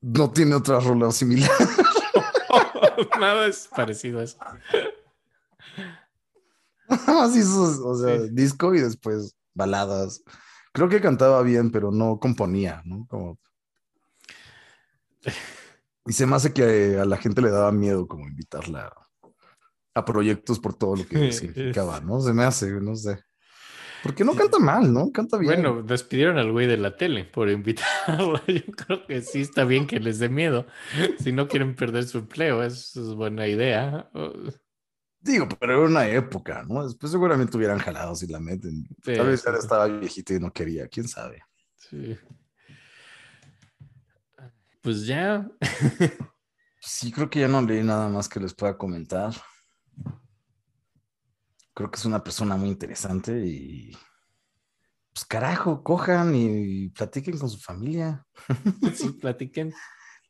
[0.00, 1.50] no tiene otra rola similar.
[3.20, 4.38] Nada es parecido a eso.
[6.88, 8.28] Así hizo, o sea, Sí.
[8.32, 10.22] disco y después baladas.
[10.72, 13.06] Creo que cantaba bien, pero no componía, ¿no?
[13.08, 13.38] Como...
[16.06, 18.92] Y se me hace que a la gente le daba miedo como invitarla
[19.94, 22.20] a proyectos por todo lo que significaba, ¿no?
[22.20, 23.22] Se me hace, no sé.
[24.02, 25.12] Porque no canta mal, ¿no?
[25.12, 25.62] Canta bien.
[25.62, 28.40] Bueno, despidieron al güey de la tele por invitarlo.
[28.46, 30.66] Yo creo que sí está bien que les dé miedo.
[31.18, 34.10] Si no quieren perder su empleo, es, es buena idea.
[35.20, 36.84] Digo, pero era una época, ¿no?
[36.84, 38.86] Después seguramente hubieran jalado si la meten.
[39.04, 41.42] Sí, Tal vez sí, ya estaba viejito y no quería, quién sabe.
[41.76, 42.16] Sí.
[44.80, 45.48] Pues ya.
[46.82, 49.34] Sí, creo que ya no leí nada más que les pueda comentar.
[51.80, 53.96] Creo que es una persona muy interesante y
[55.14, 58.26] pues carajo, cojan y platiquen con su familia.
[58.94, 59.72] Sí, platiquen.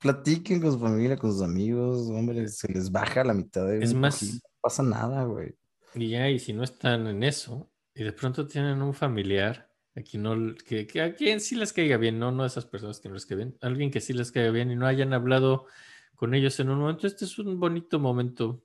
[0.00, 3.92] Platiquen con su familia, con sus amigos, hombre, se les baja la mitad de Es
[3.94, 5.56] más- cojín, no pasa nada, güey.
[5.96, 10.18] Y ya, y si no están en eso, y de pronto tienen un familiar, aquí
[10.18, 13.08] no, que, que a quien sí les caiga bien, no, no a esas personas que
[13.08, 15.66] no les caiga bien, alguien que sí les caiga bien y no hayan hablado
[16.14, 18.62] con ellos en un momento, este es un bonito momento.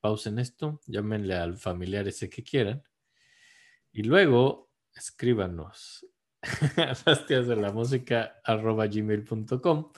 [0.00, 2.82] Pausen esto, llámenle al familiar ese que quieran,
[3.92, 6.06] y luego escríbanos
[6.76, 9.92] a las tías de la música arroba gmail.com.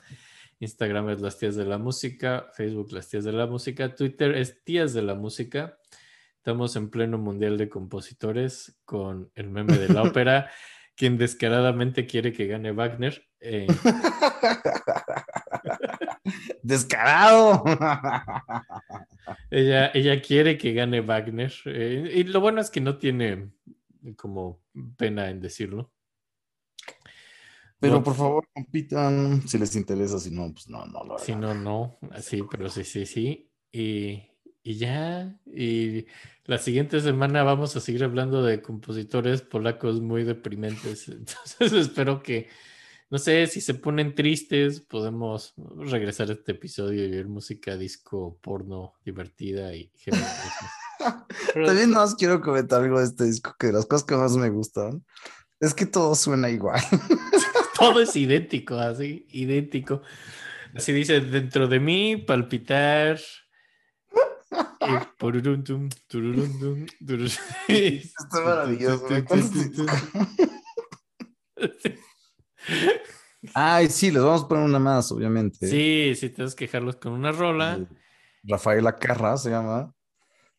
[0.61, 4.63] Instagram es las tías de la música, Facebook las tías de la música, Twitter es
[4.65, 5.79] tías de la música.
[6.37, 10.51] Estamos en pleno mundial de compositores con el meme de la ópera,
[10.95, 13.25] quien descaradamente quiere que gane Wagner.
[13.41, 13.67] Eh,
[16.63, 17.65] Descarado.
[19.51, 21.53] Ella, ella quiere que gane Wagner.
[21.67, 23.51] eh, y lo bueno es que no tiene
[24.17, 24.63] como
[24.97, 25.93] pena en decirlo.
[27.79, 31.33] Pero No, por favor, compitan si les interesa, si no, pues no, no lo Si
[31.33, 31.41] hagan.
[31.41, 31.99] no, no.
[32.21, 33.51] Sí, pero sí, sí, sí.
[33.73, 34.23] Y,
[34.63, 35.37] y ya.
[35.47, 36.07] Y
[36.45, 41.09] la siguiente semana vamos a seguir hablando de compositores polacos muy deprimentes.
[41.09, 42.49] Entonces espero que,
[43.13, 48.39] no sé, si se ponen tristes, podemos regresar a este episodio y ver música disco
[48.41, 49.93] porno divertida y.
[51.53, 54.35] Pero- También más quiero comentar algo de este disco, que de las cosas que más
[54.39, 55.05] me gustan
[55.61, 56.81] es que todo suena igual.
[57.79, 60.01] todo es idéntico, así, idéntico.
[60.75, 63.21] Así dice, dentro de mí, palpitar.
[64.81, 67.37] y pururuntum, tururuntum, tururuntum.
[67.69, 69.07] Está maravilloso.
[73.55, 75.67] Ay, sí, les vamos a poner una más, obviamente.
[75.67, 77.81] Sí, sí, tienes que dejarlos con una rola.
[78.45, 79.93] Rafaela Carra se llama,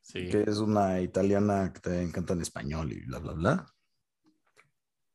[0.01, 0.27] Sí.
[0.29, 3.65] que es una italiana que te encanta en español y bla, bla, bla.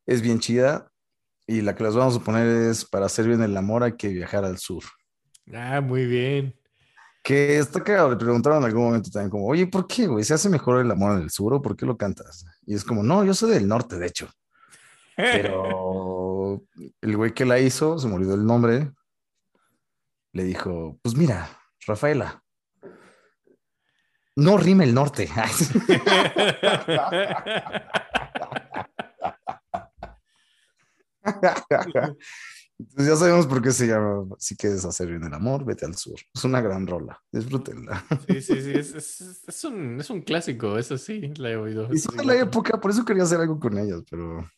[0.05, 0.91] Es bien chida.
[1.45, 4.09] Y la que les vamos a poner es para hacer bien el amor hay que
[4.09, 4.83] viajar al sur.
[5.51, 6.55] Ah, muy bien.
[7.23, 10.23] Que está cagado, le preguntaron en algún momento también como, oye, ¿por qué, güey?
[10.23, 12.45] ¿Se hace mejor el amor en el sur o por qué lo cantas?
[12.65, 14.29] Y es como, no, yo soy del norte, de hecho.
[15.15, 16.18] Pero
[17.01, 18.91] el güey que la hizo, se me olvidó el nombre,
[20.33, 21.49] le dijo, pues mira,
[21.87, 22.43] Rafaela,
[24.35, 25.29] no rime el norte.
[32.79, 35.95] Entonces ya sabemos por qué se llama, si quieres hacer bien el amor, vete al
[35.95, 36.15] sur.
[36.33, 38.05] Es una gran rola, disfrútenla.
[38.27, 41.89] Sí, sí, sí, es, es- es un, es un clásico, eso sí, la he oído.
[41.93, 44.49] Y son de la época, por eso quería hacer algo con ellas, pero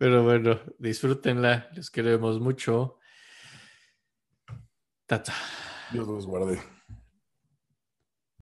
[0.00, 2.96] Pero bueno, disfrútenla, los queremos mucho.
[5.04, 5.34] Tata.
[5.92, 6.58] Dios los guarde.